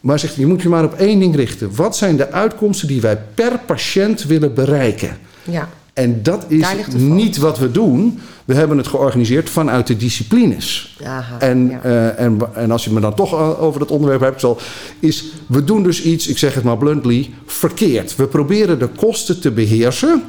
Maar 0.00 0.18
zegt 0.18 0.34
je 0.34 0.46
moet 0.46 0.62
je 0.62 0.68
maar 0.68 0.84
op 0.84 0.94
één 0.94 1.18
ding 1.18 1.36
richten. 1.36 1.74
Wat 1.76 1.96
zijn 1.96 2.16
de 2.16 2.30
uitkomsten 2.32 2.88
die 2.88 3.00
wij 3.00 3.18
per 3.34 3.58
patiënt 3.66 4.24
willen 4.24 4.54
bereiken? 4.54 5.16
Ja. 5.44 5.68
En 5.92 6.22
dat 6.22 6.44
is 6.48 6.66
niet 6.94 7.36
wat 7.36 7.58
we 7.58 7.70
doen. 7.70 8.20
We 8.44 8.54
hebben 8.54 8.76
het 8.76 8.86
georganiseerd 8.86 9.50
vanuit 9.50 9.86
de 9.86 9.96
disciplines. 9.96 10.96
Aha, 11.04 11.38
En, 11.38 11.68
ja. 11.68 11.80
eh, 11.82 12.24
en, 12.24 12.38
en 12.54 12.70
als 12.70 12.84
je 12.84 12.90
me 12.90 13.00
dan 13.00 13.14
toch 13.14 13.34
al 13.34 13.58
over 13.58 13.80
dat 13.80 13.90
onderwerp 13.90 14.20
hebt, 14.20 14.40
zal, 14.40 14.58
is 14.98 15.24
we 15.46 15.64
doen 15.64 15.82
dus 15.82 16.02
iets, 16.02 16.26
ik 16.26 16.38
zeg 16.38 16.54
het 16.54 16.64
maar 16.64 16.78
bluntly, 16.78 17.30
verkeerd. 17.46 18.16
We 18.16 18.26
proberen 18.26 18.78
de 18.78 18.88
kosten 18.88 19.40
te 19.40 19.50
beheersen 19.50 20.22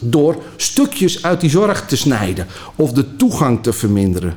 door 0.00 0.36
stukjes 0.56 1.22
uit 1.22 1.40
die 1.40 1.50
zorg 1.50 1.86
te 1.86 1.96
snijden 1.96 2.46
of 2.76 2.92
de 2.92 3.16
toegang 3.16 3.62
te 3.62 3.72
verminderen. 3.72 4.36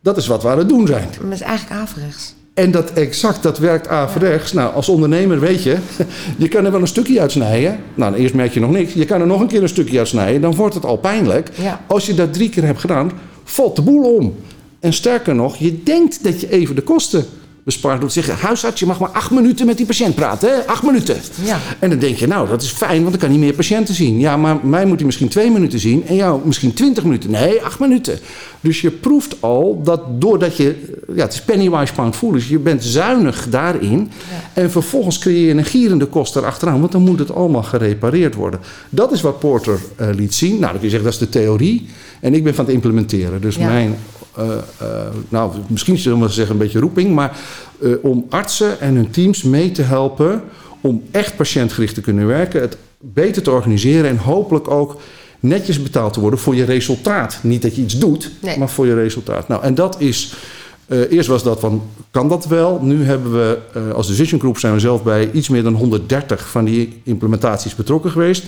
Dat 0.00 0.16
is 0.16 0.26
wat 0.26 0.42
we 0.42 0.48
aan 0.48 0.58
het 0.58 0.68
doen 0.68 0.86
zijn. 0.86 1.08
Maar 1.08 1.30
dat 1.30 1.40
is 1.40 1.46
eigenlijk 1.46 1.80
averechts. 1.80 2.34
En 2.58 2.70
dat 2.70 2.92
exact, 2.92 3.42
dat 3.42 3.58
werkt 3.58 3.88
averechts. 3.88 4.52
Nou, 4.52 4.74
als 4.74 4.88
ondernemer 4.88 5.40
weet 5.40 5.62
je, 5.62 5.76
je 6.36 6.48
kan 6.48 6.64
er 6.64 6.70
wel 6.72 6.80
een 6.80 6.86
stukje 6.86 7.20
uitsnijden. 7.20 7.80
Nou, 7.94 8.14
eerst 8.14 8.34
merk 8.34 8.52
je 8.52 8.60
nog 8.60 8.70
niks. 8.70 8.92
Je 8.92 9.04
kan 9.04 9.20
er 9.20 9.26
nog 9.26 9.40
een 9.40 9.46
keer 9.46 9.62
een 9.62 9.68
stukje 9.68 9.98
uitsnijden, 9.98 10.40
dan 10.40 10.54
wordt 10.54 10.74
het 10.74 10.84
al 10.84 10.96
pijnlijk. 10.96 11.50
Ja. 11.54 11.80
Als 11.86 12.06
je 12.06 12.14
dat 12.14 12.32
drie 12.32 12.48
keer 12.48 12.64
hebt 12.64 12.80
gedaan, 12.80 13.12
valt 13.44 13.76
de 13.76 13.82
boel 13.82 14.14
om. 14.14 14.34
En 14.80 14.92
sterker 14.92 15.34
nog, 15.34 15.56
je 15.56 15.82
denkt 15.82 16.24
dat 16.24 16.40
je 16.40 16.50
even 16.50 16.74
de 16.74 16.82
kosten 16.82 17.24
bespaart 17.68 18.00
door 18.00 18.08
te 18.08 18.14
zeggen... 18.22 18.46
huisarts, 18.46 18.80
je 18.80 18.86
mag 18.86 18.98
maar 18.98 19.08
acht 19.08 19.30
minuten 19.30 19.66
met 19.66 19.76
die 19.76 19.86
patiënt 19.86 20.14
praten, 20.14 20.48
hè? 20.48 20.66
Acht 20.66 20.82
minuten. 20.82 21.16
Ja. 21.44 21.58
En 21.78 21.90
dan 21.90 21.98
denk 21.98 22.16
je, 22.16 22.26
nou, 22.26 22.48
dat 22.48 22.62
is 22.62 22.70
fijn, 22.70 22.98
want 22.98 23.10
dan 23.10 23.18
kan 23.18 23.28
hij 23.30 23.38
meer 23.38 23.52
patiënten 23.52 23.94
zien. 23.94 24.18
Ja, 24.18 24.36
maar 24.36 24.58
mij 24.62 24.86
moet 24.86 24.96
hij 24.96 25.06
misschien 25.06 25.28
twee 25.28 25.50
minuten 25.50 25.78
zien 25.78 26.06
en 26.06 26.14
jou 26.14 26.40
misschien 26.44 26.72
twintig 26.74 27.04
minuten. 27.04 27.30
Nee, 27.30 27.62
acht 27.62 27.78
minuten. 27.78 28.18
Dus 28.60 28.80
je 28.80 28.90
proeft 28.90 29.36
al 29.40 29.80
dat 29.84 30.20
doordat 30.20 30.56
je... 30.56 30.94
Ja, 31.14 31.22
het 31.22 31.32
is 31.32 31.40
pennywise 31.40 31.92
pound 31.92 32.16
foolish. 32.16 32.48
Je 32.48 32.58
bent 32.58 32.84
zuinig 32.84 33.46
daarin. 33.48 34.10
En 34.52 34.70
vervolgens 34.70 35.18
creëer 35.18 35.46
je 35.46 35.54
een 35.54 35.64
gierende 35.64 36.06
kost 36.06 36.36
erachteraan. 36.36 36.80
Want 36.80 36.92
dan 36.92 37.02
moet 37.02 37.18
het 37.18 37.34
allemaal 37.34 37.62
gerepareerd 37.62 38.34
worden. 38.34 38.60
Dat 38.90 39.12
is 39.12 39.20
wat 39.20 39.38
Porter 39.38 39.78
eh, 39.96 40.08
liet 40.14 40.34
zien. 40.34 40.50
Nou, 40.50 40.60
dan 40.60 40.72
kun 40.72 40.82
je 40.82 40.90
zeggen, 40.90 41.10
dat 41.10 41.12
is 41.20 41.26
de 41.26 41.38
theorie. 41.38 41.86
En 42.20 42.34
ik 42.34 42.44
ben 42.44 42.54
van 42.54 42.64
het 42.64 42.74
implementeren. 42.74 43.40
Dus 43.40 43.56
Ja. 43.56 43.66
mijn... 43.66 43.96
eh, 44.38 44.56
eh, 44.78 45.06
nou, 45.28 45.52
misschien 45.66 45.98
zullen 45.98 46.20
we 46.20 46.28
zeggen 46.28 46.52
een 46.54 46.60
beetje 46.60 46.78
roeping. 46.80 47.14
Maar 47.14 47.38
eh, 47.80 47.92
om 48.02 48.26
artsen 48.28 48.80
en 48.80 48.94
hun 48.94 49.10
teams 49.10 49.42
mee 49.42 49.70
te 49.70 49.82
helpen... 49.82 50.42
om 50.80 51.02
echt 51.10 51.36
patiëntgericht 51.36 51.94
te 51.94 52.00
kunnen 52.00 52.26
werken... 52.26 52.60
het 52.60 52.76
beter 52.98 53.42
te 53.42 53.50
organiseren 53.50 54.10
en 54.10 54.16
hopelijk 54.16 54.70
ook 54.70 55.00
netjes 55.40 55.82
betaald 55.82 56.12
te 56.12 56.20
worden 56.20 56.38
voor 56.38 56.54
je 56.54 56.64
resultaat. 56.64 57.38
Niet 57.42 57.62
dat 57.62 57.76
je 57.76 57.82
iets 57.82 57.98
doet, 57.98 58.30
Nee. 58.40 58.58
maar 58.58 58.68
voor 58.68 58.86
je 58.86 58.94
resultaat. 58.94 59.48
Nou, 59.48 59.62
en 59.62 59.74
dat 59.74 60.00
is. 60.00 60.34
eerst 60.88 61.28
was 61.28 61.42
dat 61.42 61.60
van, 61.60 61.82
kan 62.10 62.28
dat 62.28 62.46
wel? 62.46 62.78
Nu 62.82 63.04
hebben 63.04 63.32
we 63.32 63.58
eh, 63.74 63.90
als 63.92 64.06
Decision 64.06 64.40
Group 64.40 64.58
zijn 64.58 64.72
we 64.72 64.80
zelf 64.80 65.02
bij 65.02 65.30
iets 65.32 65.48
meer 65.48 65.62
dan 65.62 65.74
130 65.74 66.48
van 66.48 66.64
die 66.64 67.00
implementaties 67.04 67.74
betrokken 67.74 68.10
geweest. 68.10 68.44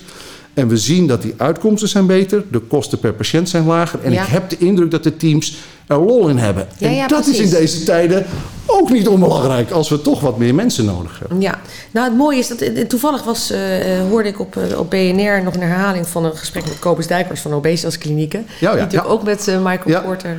En 0.60 0.68
we 0.68 0.76
zien 0.76 1.06
dat 1.06 1.22
die 1.22 1.34
uitkomsten 1.36 1.88
zijn 1.88 2.06
beter, 2.06 2.44
de 2.50 2.58
kosten 2.58 2.98
per 2.98 3.12
patiënt 3.12 3.48
zijn 3.48 3.66
lager. 3.66 3.98
En 4.02 4.12
Ja. 4.12 4.22
ik 4.22 4.28
heb 4.28 4.50
de 4.50 4.58
indruk 4.58 4.90
dat 4.90 5.02
de 5.02 5.16
teams 5.16 5.56
er 5.86 5.98
lol 5.98 6.28
in 6.28 6.38
hebben. 6.38 6.68
Ja, 6.78 6.88
en 6.88 6.94
ja, 6.94 7.06
dat 7.06 7.26
is 7.26 7.38
in 7.38 7.50
deze 7.50 7.82
tijden 7.82 8.26
ook 8.66 8.90
niet 8.90 9.08
onbelangrijk 9.08 9.70
als 9.70 9.88
we 9.88 10.02
toch 10.02 10.20
wat 10.20 10.38
meer 10.38 10.54
mensen 10.54 10.84
nodig 10.84 11.18
hebben. 11.18 11.40
Ja, 11.40 11.58
nou 11.90 12.08
het 12.08 12.16
mooie 12.16 12.38
is 12.38 12.48
dat 12.48 12.60
eh, 12.60 12.86
toevallig 12.86 13.22
was, 13.22 13.50
eh, 13.50 13.98
eh, 13.98 14.08
hoorde 14.08 14.28
ik 14.28 14.40
op, 14.40 14.56
op 14.76 14.90
BNR 14.90 15.42
nog 15.42 15.54
een 15.54 15.60
herhaling 15.60 16.06
van 16.06 16.24
een 16.24 16.36
gesprek 16.36 16.64
met 16.64 16.78
Kobus 16.78 17.06
Dijkers 17.06 17.40
van 17.40 17.52
Obesitas 17.52 17.98
Klinieken. 17.98 18.46
Ja, 18.60 18.70
die 18.72 18.80
natuurlijk 18.80 19.08
ja. 19.08 19.14
ook 19.14 19.22
met 19.22 19.46
Michael 19.46 19.80
Ja, 19.84 20.00
Porter 20.00 20.36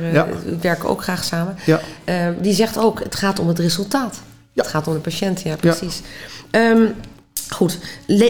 werken 0.60 0.88
ook 0.88 1.02
graag 1.02 1.24
samen. 1.24 1.56
Die 2.40 2.54
zegt 2.54 2.78
ook, 2.78 2.98
het 3.02 3.14
gaat 3.14 3.38
om 3.38 3.48
het 3.48 3.58
resultaat. 3.58 4.20
Het 4.54 4.66
gaat 4.66 4.86
om 4.86 4.92
de 4.94 5.00
patiënt, 5.00 5.42
ja 5.42 5.56
precies. 5.56 6.00
Ehm, 6.50 6.82
goed, 7.52 7.78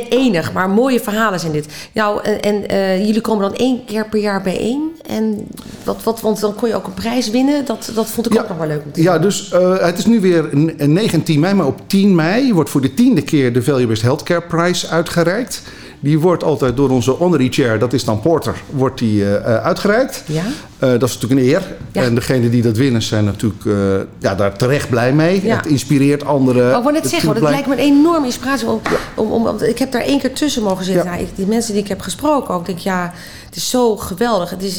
enig, 0.08 0.52
maar 0.52 0.70
mooie 0.70 1.00
verhalen 1.00 1.40
zijn 1.40 1.52
dit. 1.52 1.66
Nou, 1.92 2.22
en, 2.22 2.40
en 2.40 2.68
eh, 2.68 3.06
jullie 3.06 3.20
komen 3.20 3.42
dan 3.48 3.54
één 3.58 3.84
keer 3.84 4.08
per 4.08 4.20
jaar 4.20 4.42
bijeen. 4.42 4.90
En 5.06 5.46
wat, 5.84 6.02
wat, 6.02 6.20
want 6.20 6.40
dan 6.40 6.54
kon 6.54 6.68
je 6.68 6.74
ook 6.74 6.86
een 6.86 6.94
prijs 6.94 7.30
winnen. 7.30 7.64
Dat, 7.64 7.90
dat 7.94 8.06
vond 8.10 8.26
ik 8.32 8.38
ook 8.40 8.48
nog 8.48 8.58
wel 8.58 8.66
leuk 8.66 8.82
om 8.84 8.92
te 8.92 9.02
Ja, 9.02 9.18
dus 9.18 9.50
eh, 9.52 9.78
het 9.78 9.98
is 9.98 10.06
nu 10.06 10.20
weer 10.20 10.48
n- 10.56 10.74
9 10.92 11.18
en 11.18 11.22
10 11.24 11.40
mei, 11.40 11.54
maar 11.54 11.66
op 11.66 11.80
10 11.86 12.14
mei 12.14 12.54
wordt 12.54 12.70
voor 12.70 12.80
de 12.80 12.94
tiende 12.94 13.22
keer 13.22 13.52
de 13.52 13.62
Value 13.62 13.86
Based 13.86 14.02
Healthcare 14.02 14.42
Prize 14.42 14.88
uitgereikt. 14.88 15.62
Die 16.00 16.18
wordt 16.18 16.44
altijd 16.44 16.76
door 16.76 16.90
onze 16.90 17.10
honorary 17.10 17.48
chair, 17.50 17.78
dat 17.78 17.92
is 17.92 18.04
dan 18.04 18.20
Porter, 18.20 18.54
wordt 18.70 18.98
die 18.98 19.24
uitgereikt. 19.44 20.22
Ja? 20.26 20.42
Eh, 20.82 20.88
dat 20.90 21.02
is 21.08 21.14
natuurlijk 21.18 21.40
een 21.40 21.46
eer. 21.46 21.62
Ja. 21.92 22.02
En 22.02 22.14
degenen 22.14 22.50
die 22.50 22.62
dat 22.62 22.76
winnen 22.76 23.02
zijn 23.02 23.24
natuurlijk 23.24 23.64
eh, 23.66 23.72
ja, 24.18 24.34
daar 24.34 24.56
terecht 24.56 24.88
blij 24.88 25.12
mee. 25.12 25.44
Ja. 25.44 25.56
Het 25.56 25.66
inspireert 25.66 26.24
anderen. 26.24 26.66
Maar 26.68 26.76
ik 26.76 26.82
wou 26.82 26.92
net 26.92 27.08
zeggen, 27.08 27.28
blijkt- 27.30 27.50
lijkt 27.50 27.66
me 27.68 27.72
een 27.74 27.98
enorme 27.98 28.26
inspiratie. 28.26 28.66
Om, 28.68 28.80
om, 29.16 29.30
om, 29.30 29.46
om- 29.46 29.62
ik 29.62 29.78
heb 29.78 29.92
daar 29.92 30.02
één 30.02 30.18
keer 30.20 30.32
tussen 30.32 30.62
mogen 30.62 30.84
zitten. 30.84 31.04
Nou, 31.06 31.20
ik- 31.20 31.36
die 31.36 31.46
mensen 31.46 31.72
die 31.74 31.82
ik 31.82 31.88
heb 31.88 32.00
gesproken 32.00 32.54
ook, 32.54 32.66
denk 32.66 32.78
ja, 32.78 33.12
het 33.46 33.56
is 33.56 33.70
zo 33.70 33.96
geweldig. 33.96 34.50
Het 34.50 34.62
is, 34.62 34.78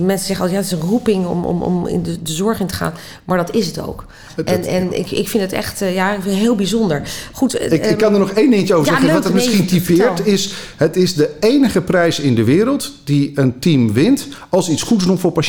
mensen 0.00 0.26
zeggen 0.26 0.44
altijd, 0.44 0.50
ja, 0.50 0.56
het 0.56 0.64
is 0.66 0.72
een 0.72 0.88
roeping 0.90 1.26
om, 1.26 1.44
om, 1.44 1.62
om 1.62 1.86
in 1.86 2.02
de, 2.02 2.22
de 2.22 2.32
zorg 2.32 2.60
in 2.60 2.66
te 2.66 2.74
gaan. 2.74 2.92
Maar 3.24 3.36
dat 3.38 3.54
is 3.54 3.66
het 3.66 3.80
ook. 3.80 4.04
En, 4.44 4.64
en 4.64 4.98
ik, 4.98 5.10
ik 5.10 5.28
vind 5.28 5.42
het 5.42 5.52
echt 5.52 5.82
eh, 5.82 5.94
ja, 5.94 6.16
heel 6.26 6.54
bijzonder. 6.54 7.02
Goed, 7.32 7.54
Ik, 7.54 7.72
ehm, 7.72 7.90
ik 7.90 7.98
kan 7.98 8.12
er 8.12 8.18
nog 8.18 8.30
één 8.30 8.50
dingetje 8.50 8.74
over 8.74 8.86
zeggen. 8.86 9.04
leuk, 9.06 9.14
wat 9.14 9.24
het 9.24 9.34
nee, 9.34 9.44
misschien 9.44 9.66
typeert 9.66 10.26
is... 10.26 10.52
het 10.76 10.96
is 10.96 11.14
de 11.14 11.30
enige 11.40 11.80
prijs 11.80 12.18
in 12.20 12.34
de 12.34 12.44
wereld 12.44 12.92
die 13.04 13.32
een 13.34 13.58
team 13.58 13.92
wint... 13.92 14.26
als 14.48 14.68
iets 14.68 14.82
goeds 14.82 15.04
doen 15.06 15.18
voor 15.18 15.20
patiënten 15.20 15.40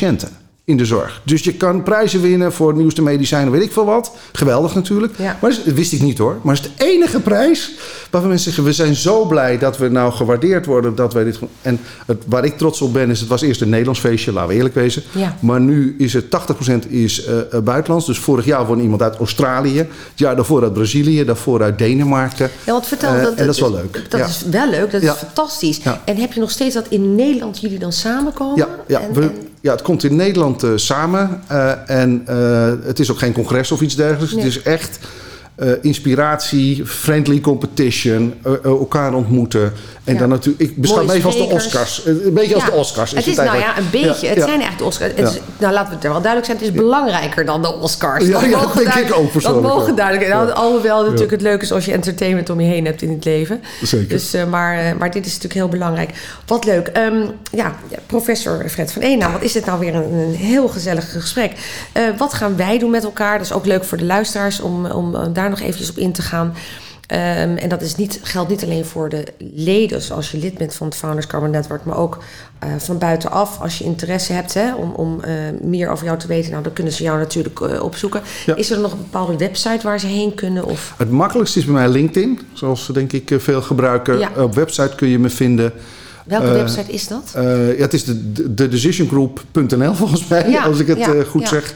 in 0.66 0.78
de 0.78 0.86
zorg. 0.86 1.22
Dus 1.26 1.44
je 1.44 1.54
kan 1.54 1.84
prijzen 1.84 2.22
winnen 2.22 2.54
voor 2.54 2.76
nieuwste 2.76 3.02
medicijnen, 3.02 3.52
weet 3.52 3.62
ik 3.62 3.72
veel 3.72 3.86
wat. 3.86 4.12
Geweldig 4.32 4.76
natuurlijk. 4.76 5.14
Ja. 5.18 5.38
Maar 5.42 5.52
dat 5.66 5.74
wist 5.74 5.94
ik 5.94 6.02
niet 6.02 6.18
hoor. 6.18 6.38
Maar 6.42 6.56
het 6.56 6.66
is 6.66 6.72
de 6.78 6.86
enige 6.86 7.20
prijs 7.20 7.72
waarvan 8.10 8.30
mensen 8.30 8.48
zeggen... 8.52 8.64
we 8.64 8.74
zijn 8.74 8.96
zo 8.96 9.26
blij 9.26 9.58
dat 9.58 9.78
we 9.78 9.88
nou 9.90 10.14
gewaardeerd 10.14 10.66
worden 10.66 10.96
dat 10.96 11.14
wij 11.14 11.24
dit... 11.24 11.40
En 11.62 11.80
het, 12.06 12.24
waar 12.28 12.46
ik 12.46 12.58
trots 12.58 12.82
op 12.82 12.94
ben 12.94 13.10
is... 13.10 13.20
het 13.20 13.30
was 13.30 13.42
eerst 13.42 13.62
een 13.62 13.70
Nederlands 13.70 14.00
feestje, 14.00 14.32
laten 14.32 14.50
we 14.50 14.56
eerlijk 14.56 14.76
wezen. 14.76 15.04
Ja. 15.12 15.38
Maar 15.40 15.62
nu 15.62 15.96
is 15.98 16.14
het 16.14 16.26
80% 16.26 16.88
is 16.90 17.26
eh, 17.26 17.40
eh, 17.40 17.62
buitenlands. 17.64 18.06
Dus 18.06 18.20
vorig 18.20 18.46
jaar 18.46 18.66
won 18.66 18.80
iemand 18.80 19.02
uit 19.02 19.16
Australië. 19.18 19.78
Het 19.78 19.88
jaar 20.16 20.36
daarvoor 20.36 20.64
uit 20.64 20.74
Brazilië. 20.74 21.26
Daarvoor 21.26 21.62
uit 21.64 21.78
Denemarken. 21.78 22.50
Ja, 22.66 22.72
want 22.72 22.88
vertel, 22.88 23.14
Eh, 23.14 23.24
dat, 23.24 23.34
en 23.36 23.46
dat 23.46 23.56
is 23.56 23.62
wel 23.62 23.72
leuk. 23.72 24.02
Dat 24.10 24.20
Ja. 24.20 24.26
is 24.26 24.44
wel 24.52 24.70
leuk, 24.70 24.92
dat 24.92 25.02
is 25.02 25.10
fantastisch. 25.10 25.80
En 26.06 26.18
heb 26.18 26.34
je 26.34 26.40
nog 26.40 26.52
steeds 26.52 26.74
dat 26.76 26.86
in 26.90 27.16
Nederland 27.16 27.60
jullie 27.60 27.80
dan 27.80 27.92
samenkomen? 27.92 28.58
Ja, 28.58 28.68
ja, 28.88 29.02
En- 29.02 29.14
we, 29.14 29.22
en- 29.22 29.52
ja, 29.64 29.72
het 29.72 29.82
komt 29.82 30.04
in 30.04 30.16
Nederland 30.16 30.64
eh, 30.64 30.72
samen. 30.76 31.42
eh, 31.48 31.90
en 31.90 32.24
eh, 32.26 32.74
het 32.84 33.00
is 33.00 33.12
ook 33.12 33.18
geen 33.18 33.34
congres 33.34 33.72
of 33.72 33.82
iets 33.82 33.96
dergelijks. 33.96 34.34
Nee. 34.34 34.44
Het 34.44 34.56
is 34.56 34.62
echt 34.62 35.00
inspiratie, 35.82 36.86
friendly 36.86 37.40
competition, 37.40 38.34
elkaar 38.64 39.14
ontmoeten. 39.14 39.74
En 40.04 40.14
Ja. 40.14 40.20
dan 40.20 40.30
natuurlijk, 40.30 40.70
ik 40.70 40.78
beschouw 40.82 41.10
even 41.10 41.26
als 41.26 41.38
de. 41.38 41.44
Oscars. 41.44 42.06
Een 42.06 42.34
beetje 42.34 42.56
als 42.56 42.66
de 42.66 42.72
Oscars. 42.72 43.12
Het 43.12 43.28
is 43.28 43.36
nou 43.36 43.58
ja, 43.58 43.78
een 43.78 43.90
beetje. 43.92 44.28
Het 44.28 44.38
zijn 44.38 44.48
eigenlijk 44.48 44.78
de 44.78 44.84
Oscars. 44.84 45.12
Het 45.16 45.28
is, 45.30 45.34
Ja. 45.34 45.40
nou, 45.58 45.74
laten 45.74 45.90
we 45.90 45.96
het 45.96 46.04
er 46.04 46.12
wel 46.12 46.22
duidelijk 46.22 46.46
zijn. 46.46 46.58
Het 46.58 46.68
is 46.68 46.82
belangrijker 46.82 47.46
dan 47.46 47.62
de 47.62 47.74
Oscars. 47.74 48.26
Ja, 48.26 48.40
Dat 48.42 48.52
dat 48.52 48.74
denk 48.74 48.94
ik 48.94 49.16
ook 49.16 49.32
persoonlijk 49.32 49.68
Dat 49.68 49.76
mogen 49.76 49.96
duidelijk. 49.96 50.30
Nou, 50.30 50.52
alhoewel 50.52 51.04
natuurlijk 51.04 51.32
het 51.32 51.42
leuk 51.42 51.62
is 51.62 51.72
als 51.72 51.86
je 51.86 51.92
entertainment 51.92 52.50
om 52.50 52.60
je 52.60 52.68
heen 52.68 52.86
hebt 52.86 53.02
in 53.02 53.10
het 53.12 53.26
leven. 53.26 53.62
Zeker. 53.84 54.08
Dus, 54.08 54.34
eh, 54.34 54.46
maar, 54.46 54.78
eh, 54.78 54.96
maar 55.00 55.12
dit 55.12 55.26
is 55.26 55.32
natuurlijk 55.32 55.54
heel 55.60 55.70
belangrijk. 55.70 56.10
Wat 56.46 56.66
leuk. 56.66 56.88
Ehm, 56.88 57.26
ja, 57.52 57.76
professor 58.06 58.70
Fred 58.70 58.92
van 58.92 59.02
Eenaam. 59.02 59.32
Wat 59.32 59.42
is 59.42 59.52
dit 59.52 59.66
nou 59.66 59.80
weer 59.80 59.96
een, 59.96 60.14
een 60.14 60.36
heel 60.36 60.68
gezellig 60.68 61.12
gesprek. 61.12 61.52
Eh, 61.92 62.04
wat 62.18 62.34
gaan 62.34 62.56
wij 62.56 62.78
doen 62.80 62.92
met 62.92 63.04
elkaar? 63.04 63.38
Dat 63.38 63.46
is 63.48 63.54
ook 63.54 63.66
leuk 63.66 63.84
voor 63.84 63.98
de 63.98 64.06
luisteraars 64.06 64.60
om, 64.62 64.86
om 64.86 65.34
daar 65.34 65.50
nog 65.50 65.60
eventjes 65.60 65.90
op 65.90 65.98
in 65.98 66.12
te 66.14 66.22
gaan. 66.22 66.54
Ehm, 67.08 67.56
en 67.56 67.70
dat 67.70 67.82
is 67.82 67.96
niet, 67.96 68.20
geldt 68.24 68.50
niet 68.50 68.64
alleen 68.64 68.86
voor 68.86 69.10
de 69.10 69.24
leden, 69.54 70.02
zoals 70.02 70.32
je 70.32 70.38
lid 70.38 70.58
bent 70.58 70.74
van 70.74 70.88
het 70.88 70.96
Founders 70.96 71.28
Carbon 71.28 71.50
Network, 71.50 71.86
maar 71.86 71.98
ook 71.98 72.18
eh, 72.60 72.70
van 72.78 72.98
buitenaf. 72.98 73.60
Als 73.60 73.78
je 73.78 73.84
interesse 73.84 74.34
hebt 74.34 74.54
hè, 74.54 74.76
om, 74.76 74.92
om 74.92 75.22
eh, 75.22 75.34
meer 75.62 75.90
over 75.90 76.06
jou 76.06 76.18
te 76.18 76.28
weten, 76.28 76.52
nou, 76.52 76.64
dan 76.64 76.74
kunnen 76.74 76.94
ze 76.94 77.04
jou 77.04 77.20
natuurlijk 77.20 77.60
eh, 77.60 77.84
opzoeken. 77.84 78.22
Ja. 78.46 78.56
Is 78.56 78.72
er 78.72 78.80
nog 78.80 78.92
een 78.92 78.98
bepaalde 78.98 79.38
website 79.38 79.80
waar 79.84 80.00
ze 80.00 80.08
heen 80.08 80.36
kunnen? 80.36 80.66
Of... 80.66 80.94
Het 80.98 81.12
makkelijkste 81.12 81.60
is 81.60 81.66
bij 81.66 81.74
mij 81.74 81.90
LinkedIn. 81.90 82.40
Zoals 82.54 82.88
denk 82.94 83.14
ik 83.14 83.36
veel 83.38 83.62
gebruiken. 83.62 84.20
Ja. 84.20 84.32
Op 84.38 84.56
website 84.56 84.96
kun 84.96 85.08
je 85.08 85.20
me 85.20 85.30
vinden. 85.30 85.74
Welke 86.26 86.52
website 86.52 86.92
is 86.92 87.08
dat? 87.08 87.32
Ja, 87.34 87.42
het 87.78 87.94
is 87.94 88.04
de, 88.04 88.54
de, 88.54 89.94
volgens 89.94 90.28
mij, 90.28 90.50
Ja, 90.50 90.64
als 90.64 90.80
ik 90.80 90.88
het 90.88 91.28
goed 91.28 91.48
zeg. 91.48 91.74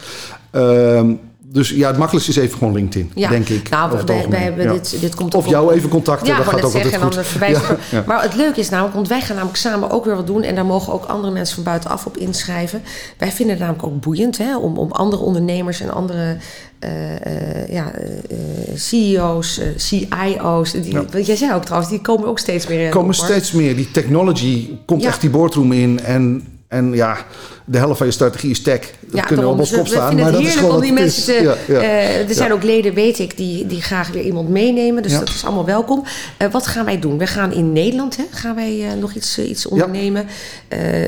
Ehm, 0.52 1.14
dus 1.52 1.70
ja, 1.70 1.88
het 1.88 1.98
makkelijkste 1.98 2.32
is 2.40 2.46
even 2.48 2.58
gewoon 2.58 2.74
LinkedIn, 2.74 3.12
Ja, 3.16 3.30
denk 3.30 3.50
ik. 3.50 3.70
Nou, 3.70 3.92
wij 3.92 4.16
algemeen. 4.16 4.42
hebben 4.42 4.66
Ja. 4.66 4.72
dit, 4.74 4.98
dit 5.02 5.16
komt 5.16 5.36
Of 5.36 5.48
jou 5.50 5.66
op- 5.66 5.72
even 5.72 5.90
contacten, 5.90 6.28
Ja, 6.28 6.38
dat 6.38 6.46
gaat 6.46 6.56
ook 6.56 6.62
altijd 6.62 6.84
zeggen, 6.84 7.02
goed. 7.02 7.14
dan 7.14 7.24
verwijs 7.24 7.58
ik 7.58 7.64
Ja, 7.68 7.78
ja. 7.92 8.04
Maar 8.08 8.22
het 8.22 8.36
leuke 8.36 8.60
is 8.60 8.70
namelijk, 8.70 8.96
want 8.96 9.08
wij 9.08 9.22
gaan 9.22 9.36
namelijk 9.36 9.58
samen 9.60 9.90
ook 9.92 10.06
weer 10.06 10.16
wat 10.16 10.28
doen... 10.28 10.44
en 10.44 10.56
daar 10.56 10.66
mogen 10.66 10.94
ook 10.94 11.06
andere 11.06 11.34
mensen 11.34 11.56
van 11.56 11.64
buitenaf 11.64 12.06
op 12.06 12.18
inschrijven. 12.18 12.82
Wij 13.18 13.32
vinden 13.32 13.56
het 13.56 13.66
namelijk 13.66 13.88
ook 13.94 14.02
boeiend 14.02 14.38
hè, 14.38 14.58
om, 14.58 14.78
om 14.78 14.92
andere 14.92 15.22
ondernemers 15.22 15.82
en 15.82 15.94
andere 15.94 16.38
eh, 16.80 17.16
eh, 17.62 17.70
ja, 17.74 17.92
eh, 17.92 18.38
CEO's, 18.76 19.62
CIO's... 19.76 20.72
Die, 20.72 20.94
Ja. 20.94 21.06
Jij 21.22 21.36
zei 21.36 21.54
ook 21.54 21.64
trouwens, 21.66 21.92
die 21.92 22.02
komen 22.02 22.28
ook 22.28 22.40
steeds 22.40 22.68
meer 22.68 22.80
in. 22.80 22.86
Er 22.86 22.92
komen 22.92 23.08
op, 23.10 23.16
steeds 23.26 23.52
meer. 23.52 23.76
Die 23.76 23.92
technology 23.92 24.70
komt 24.86 25.06
echt 25.06 25.22
die 25.22 25.30
boardroom 25.30 25.72
in. 25.72 26.00
En, 26.00 26.44
en 26.68 26.94
ja, 26.94 27.18
de 27.66 27.78
helft 27.78 27.98
van 27.98 28.08
je 28.08 28.14
strategie 28.14 28.50
is 28.50 28.62
tech. 28.62 28.80
Dat 28.80 29.16
Ja, 29.16 29.22
kunnen 29.22 29.46
we 29.46 29.52
op 29.52 29.60
ons 29.60 29.70
Dus 29.70 29.78
kop 29.78 29.88
staan. 29.88 30.16
Maar 30.16 30.32
dat 30.32 30.42
is 30.42 30.56
gewoon 30.56 30.76
om 30.76 30.82
die 30.82 30.94
mensen 30.94 31.24
te... 31.24 31.42
Ja, 31.42 31.56
ja. 31.68 31.82
eh, 31.82 32.30
er 32.30 32.34
zijn 32.34 32.54
ook 32.54 32.64
leden, 32.64 32.94
weet 32.94 33.20
ik, 33.20 33.38
die, 33.38 33.68
die 33.68 33.82
graag 33.82 34.10
weer 34.10 34.24
iemand 34.24 34.50
meenemen. 34.50 35.04
Dus 35.04 35.12
dat 35.12 35.30
is 35.30 35.46
allemaal 35.46 35.66
welkom. 35.66 36.04
Eh, 36.38 36.52
wat 36.52 36.68
gaan 36.68 36.86
wij 36.86 37.00
doen? 37.00 37.18
We 37.18 37.28
gaan 37.28 37.52
in 37.52 37.74
Nederland, 37.74 38.18
hè, 38.18 38.24
gaan 38.32 38.56
wij 38.56 38.88
eh, 38.88 38.94
nog 38.94 39.14
iets, 39.14 39.40
iets 39.40 39.68
ondernemen. 39.68 40.28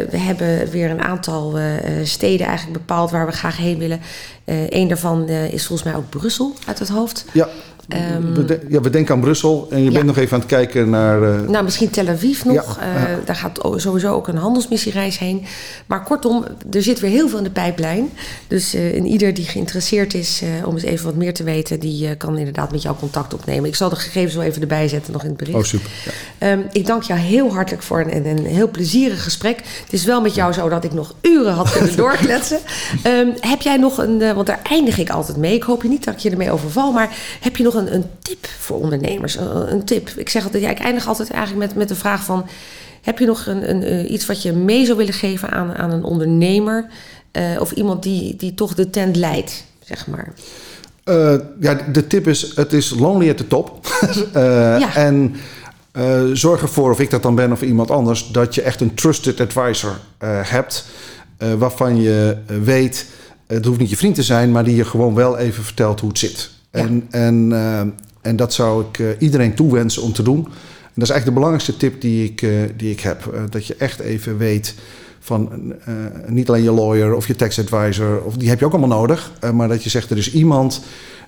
We 0.10 0.18
hebben 0.18 0.70
weer 0.70 0.90
een 0.90 1.02
aantal 1.02 1.58
steden 2.04 2.48
eigenlijk 2.48 2.78
bepaald 2.78 3.12
waar 3.12 3.26
we 3.26 3.32
graag 3.32 3.58
heen 3.58 3.78
willen. 3.78 4.02
Een 4.46 4.88
daarvan 4.88 5.30
is 5.30 5.66
volgens 5.66 5.88
mij 5.90 5.98
ook 5.98 6.10
Brussel 6.10 6.54
uit 6.66 6.80
het 6.80 6.90
hoofd. 6.90 7.26
Ja. 7.32 7.50
Ehm, 7.90 8.34
we, 8.34 8.46
de- 8.46 8.60
ja, 8.70 8.82
we 8.82 8.90
denken 8.90 9.14
aan 9.16 9.22
Brussel. 9.22 9.68
En 9.70 9.78
je 9.80 9.86
Ja. 9.86 9.92
bent 9.92 10.06
nog 10.06 10.18
even 10.18 10.34
aan 10.34 10.40
het 10.40 10.50
kijken 10.50 10.90
naar... 10.90 11.24
eh, 11.24 11.40
Nou, 11.48 11.64
misschien 11.64 11.90
Tel 11.90 12.08
Aviv 12.08 12.44
nog. 12.44 12.56
Ja, 12.80 12.86
Eh. 12.96 13.04
Daar 13.26 13.36
gaat 13.36 13.60
sowieso 13.76 14.14
ook 14.14 14.28
een 14.28 14.36
handelsmissiereis 14.38 15.18
heen. 15.20 15.46
Maar 15.86 16.04
kortom, 16.04 16.46
er 16.72 16.82
zit 16.84 17.00
weer 17.00 17.12
heel 17.12 17.30
veel 17.30 17.38
in 17.38 17.44
de 17.44 17.50
pijplijn. 17.50 18.10
Dus 18.48 18.74
eh, 18.74 18.96
en 18.98 19.06
ieder 19.06 19.34
die 19.34 19.46
geïnteresseerd 19.46 20.14
is 20.14 20.42
om 20.66 20.74
eens 20.74 20.84
even 20.84 21.06
wat 21.06 21.16
meer 21.16 21.34
te 21.34 21.44
weten... 21.44 21.80
die 21.80 22.16
kan 22.16 22.38
inderdaad 22.38 22.72
met 22.72 22.82
jou 22.82 22.96
contact 23.00 23.34
opnemen. 23.34 23.70
Ik 23.70 23.76
zal 23.76 23.90
de 23.90 23.96
gegevens 23.96 24.36
wel 24.36 24.44
even 24.44 24.62
erbij 24.62 24.88
zetten 24.88 25.14
nog 25.14 25.22
in 25.24 25.28
het 25.30 25.38
bericht. 25.38 25.58
oh, 25.58 25.64
super. 25.64 25.90
Ja. 26.06 26.12
Ehm, 26.48 26.60
ik 26.72 26.86
dank 26.86 27.04
jou 27.04 27.20
heel 27.20 27.54
hartelijk 27.54 27.84
voor 27.84 28.00
een, 28.12 28.26
een 28.28 28.46
heel 28.46 28.70
plezierig 28.70 29.24
gesprek. 29.24 29.58
Het 29.84 29.94
is 29.94 30.06
wel 30.06 30.22
met 30.22 30.36
jou 30.36 30.54
zo 30.54 30.70
dat 30.70 30.84
ik 30.84 30.94
nog 30.94 31.14
uren 31.22 31.54
had 31.54 31.72
kunnen 31.72 31.96
doorkletsen. 32.04 32.60
Ehm, 33.04 33.28
heb 33.40 33.62
jij 33.62 33.78
nog 33.78 33.98
een, 33.98 34.18
want 34.36 34.48
daar 34.48 34.60
eindig 34.70 34.98
ik 34.98 35.10
altijd 35.10 35.38
mee. 35.38 35.54
Ik 35.56 35.64
hoop 35.64 35.84
je 35.84 35.90
niet 35.90 36.04
dat 36.06 36.14
ik 36.14 36.20
je 36.20 36.30
ermee 36.30 36.52
overval. 36.52 36.92
Maar 36.92 37.10
heb 37.40 37.56
je 37.58 37.64
nog 37.64 37.74
een, 37.74 37.79
een 37.88 38.06
tip 38.22 38.48
voor 38.60 38.80
ondernemers? 38.80 39.36
Een, 39.36 39.72
een 39.72 39.86
tip. 39.86 40.10
Ik 40.10 40.30
zeg 40.30 40.44
altijd, 40.44 40.64
ja, 40.64 40.70
ik 40.70 40.80
eindig 40.80 41.08
altijd 41.08 41.30
eigenlijk 41.30 41.68
met, 41.68 41.78
met 41.78 41.88
de 41.88 41.96
vraag 41.96 42.24
van... 42.24 42.46
Heb 43.02 43.20
je 43.20 43.26
nog 43.26 43.46
een, 43.46 43.70
een, 43.70 43.84
eh, 43.84 44.12
iets 44.12 44.26
wat 44.26 44.42
je 44.42 44.52
mee 44.52 44.86
zou 44.86 44.98
willen 44.98 45.14
geven 45.14 45.50
aan, 45.50 45.76
aan 45.76 45.92
een 45.92 46.04
ondernemer? 46.04 46.90
eh, 47.32 47.44
of 47.60 47.72
iemand 47.72 48.04
die, 48.04 48.36
die 48.36 48.54
toch 48.54 48.74
de 48.74 48.90
tent 48.90 49.16
leidt, 49.16 49.64
zeg 49.84 50.08
maar. 50.08 50.34
Eh, 51.04 51.36
ja, 51.60 51.74
de 51.92 52.08
tip 52.08 52.28
is, 52.28 52.56
het 52.56 52.74
is 52.74 52.90
lonely 52.90 53.30
at 53.30 53.38
the 53.38 53.48
top. 53.48 53.78
Ja. 54.34 54.96
En 54.96 55.36
zorg 56.34 56.62
ervoor, 56.62 56.92
of 56.92 57.00
ik 57.00 57.10
dat 57.10 57.24
dan 57.24 57.36
ben 57.36 57.52
of 57.52 57.62
iemand 57.62 57.92
anders... 57.92 58.28
dat 58.32 58.56
je 58.56 58.62
echt 58.62 58.82
een 58.82 58.94
trusted 58.94 59.40
advisor 59.40 60.00
hebt... 60.28 60.86
waarvan 61.58 62.02
je 62.02 62.38
weet, 62.64 63.06
het 63.48 63.66
hoeft 63.66 63.80
niet 63.80 63.90
je 63.90 63.98
vriend 63.98 64.16
te 64.16 64.24
zijn... 64.24 64.52
maar 64.52 64.64
die 64.64 64.76
je 64.76 64.86
gewoon 64.86 65.16
wel 65.16 65.38
even 65.38 65.64
vertelt 65.64 66.00
hoe 66.00 66.10
het 66.10 66.18
zit. 66.18 66.50
En, 66.72 67.08
en, 67.10 67.50
eh, 67.52 67.80
en 68.22 68.36
dat 68.36 68.54
zou 68.54 68.86
ik 68.90 69.00
eh, 69.00 69.08
iedereen 69.20 69.54
toewensen 69.54 70.02
om 70.02 70.14
te 70.14 70.24
doen. 70.24 70.46
En 70.46 71.06
dat 71.06 71.10
is 71.10 71.10
eigenlijk 71.10 71.26
de 71.26 71.32
belangrijkste 71.32 71.78
tip 71.78 72.02
die 72.02 72.26
ik, 72.26 72.42
eh, 72.42 72.50
die 72.78 72.92
ik 72.92 73.00
heb. 73.00 73.48
Dat 73.50 73.66
je 73.66 73.76
echt 73.76 74.00
even 74.00 74.38
weet 74.38 74.76
van 75.20 75.74
niet 76.28 76.50
alleen 76.50 76.64
je 76.64 76.72
lawyer 76.72 77.14
of 77.14 77.28
je 77.28 77.36
tax 77.36 77.60
advisor, 77.60 78.22
of 78.24 78.38
die 78.38 78.50
heb 78.50 78.60
je 78.60 78.66
ook 78.66 78.74
allemaal 78.74 79.00
nodig. 79.00 79.32
maar 79.54 79.68
dat 79.68 79.84
je 79.84 79.90
zegt, 79.90 80.10
er 80.10 80.18
is 80.18 80.32
iemand 80.32 80.82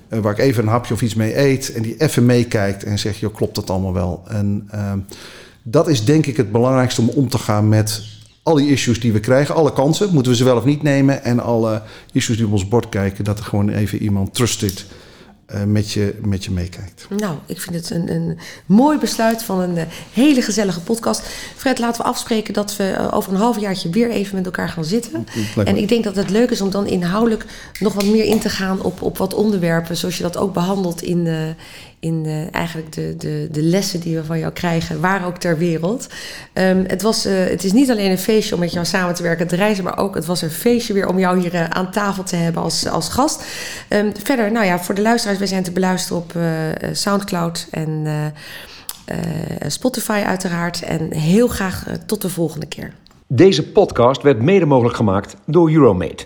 waar 0.10 0.32
ik 0.32 0.38
even 0.38 0.63
een 0.63 0.69
hapje 0.69 0.93
of 0.93 1.01
iets 1.01 1.15
mee 1.15 1.39
eet 1.39 1.73
en 1.73 1.82
die 1.82 1.95
even 1.97 2.25
meekijkt 2.25 2.84
en 2.84 2.99
zegt, 2.99 3.17
joh, 3.17 3.36
klopt 3.36 3.56
dat 3.56 3.69
allemaal 3.69 3.93
wel? 3.93 4.23
En 4.27 4.69
dat 5.63 5.88
is 5.88 6.06
denk 6.06 6.25
ik 6.25 6.38
het 6.38 6.51
belangrijkste 6.51 7.01
om 7.01 7.10
om 7.10 7.30
te 7.30 7.38
gaan 7.38 7.69
met 7.69 8.01
al 8.43 8.56
die 8.56 8.69
issues 8.69 8.99
die 8.99 9.13
we 9.13 9.19
krijgen. 9.19 9.56
Alle 9.56 9.73
kansen, 9.73 10.13
moeten 10.13 10.32
we 10.32 10.38
ze 10.38 10.43
wel 10.43 10.58
of 10.58 10.65
niet 10.65 10.84
nemen. 10.84 11.23
En 11.23 11.39
alle 11.39 11.82
issues 12.12 12.38
die 12.38 12.45
op 12.45 12.51
ons 12.51 12.67
bord 12.67 12.89
kijken, 12.89 13.23
dat 13.23 13.39
er 13.39 13.45
gewoon 13.45 13.69
even 13.69 14.01
iemand 14.01 14.34
trusted 14.34 14.86
met, 15.66 15.92
je, 15.92 16.20
met 16.22 16.44
je 16.44 16.52
meekijkt. 16.52 17.08
Nou, 17.10 17.38
ik 17.46 17.62
vind 17.62 17.76
het 17.76 17.90
een, 17.90 18.12
een 18.12 18.38
mooi 18.66 18.98
besluit 18.98 19.44
van 19.44 19.60
een 19.60 19.78
eh, 19.78 19.86
hele 20.14 20.42
gezellige 20.42 20.82
podcast. 20.82 21.22
Fred, 21.56 21.80
laten 21.80 22.02
we 22.02 22.08
afspreken 22.08 22.54
dat 22.54 22.76
we 22.76 22.92
eh, 22.92 23.08
over 23.14 23.34
een 23.34 23.40
halfjaartje 23.40 23.90
weer 23.90 24.10
even 24.10 24.36
met 24.36 24.46
elkaar 24.46 24.70
gaan 24.70 24.86
zitten. 24.86 25.28
En 25.66 25.78
ik 25.78 25.88
denk 25.88 26.04
dat 26.04 26.16
het 26.16 26.30
leuk 26.30 26.50
is 26.50 26.62
om 26.62 26.70
dan 26.70 26.88
inhoudelijk 26.88 27.46
nog 27.80 27.94
wat 27.94 28.06
meer 28.06 28.24
in 28.24 28.40
te 28.40 28.50
gaan 28.50 28.82
op, 28.82 29.02
op 29.02 29.18
wat 29.18 29.34
onderwerpen. 29.34 29.98
Zoals 29.98 30.18
je 30.18 30.24
dat 30.24 30.38
ook 30.38 30.54
behandelt 30.54 31.02
in, 31.02 31.28
eh, 31.28 31.36
in 32.02 32.26
eh, 32.26 32.54
eigenlijk 32.56 32.94
de, 32.94 33.16
de, 33.18 33.48
de 33.52 33.62
lessen 33.62 34.00
die 34.00 34.16
we 34.16 34.26
van 34.26 34.40
jou 34.40 34.54
krijgen, 34.54 35.02
waar 35.02 35.26
ook 35.26 35.38
ter 35.38 35.58
wereld. 35.58 36.08
Ehm, 36.54 36.84
het, 36.88 37.02
was, 37.02 37.26
eh, 37.26 37.34
het 37.34 37.64
is 37.64 37.72
niet 37.72 37.92
alleen 37.92 38.12
een 38.12 38.18
feestje 38.18 38.54
om 38.54 38.60
met 38.60 38.72
jou 38.72 38.86
samen 38.86 39.16
te 39.16 39.24
werken, 39.24 39.48
te 39.48 39.56
reizen, 39.56 39.84
maar 39.84 39.98
ook 39.98 40.16
het 40.16 40.26
was 40.26 40.42
een 40.42 40.50
feestje 40.50 40.94
weer 40.94 41.08
om 41.08 41.20
jou 41.20 41.40
hier 41.40 41.54
eh, 41.54 41.70
aan 41.70 41.92
tafel 41.92 42.24
te 42.24 42.36
hebben 42.36 42.64
als, 42.64 42.88
als 42.88 43.10
gast. 43.10 43.44
Ehm, 43.88 44.12
verder, 44.24 44.52
nou 44.52 44.66
ja, 44.66 44.80
voor 44.80 44.96
de 44.96 45.02
luisteraars, 45.02 45.40
wij 45.40 45.48
zijn 45.48 45.64
te 45.64 45.72
beluisteren 45.72 46.18
op 46.18 46.36
eh, 46.36 46.44
Soundcloud 46.92 47.68
en 47.72 48.08
Spotify 49.68 50.22
uiteraard. 50.26 50.82
En 50.82 51.14
heel 51.14 51.48
graag 51.48 51.86
tot 52.06 52.22
de 52.22 52.30
volgende 52.30 52.66
keer. 52.66 52.94
Deze 53.28 53.64
podcast 53.64 54.22
werd 54.22 54.42
mede 54.42 54.66
mogelijk 54.66 54.96
gemaakt 54.96 55.36
door 55.46 55.72
Euromate. 55.72 56.26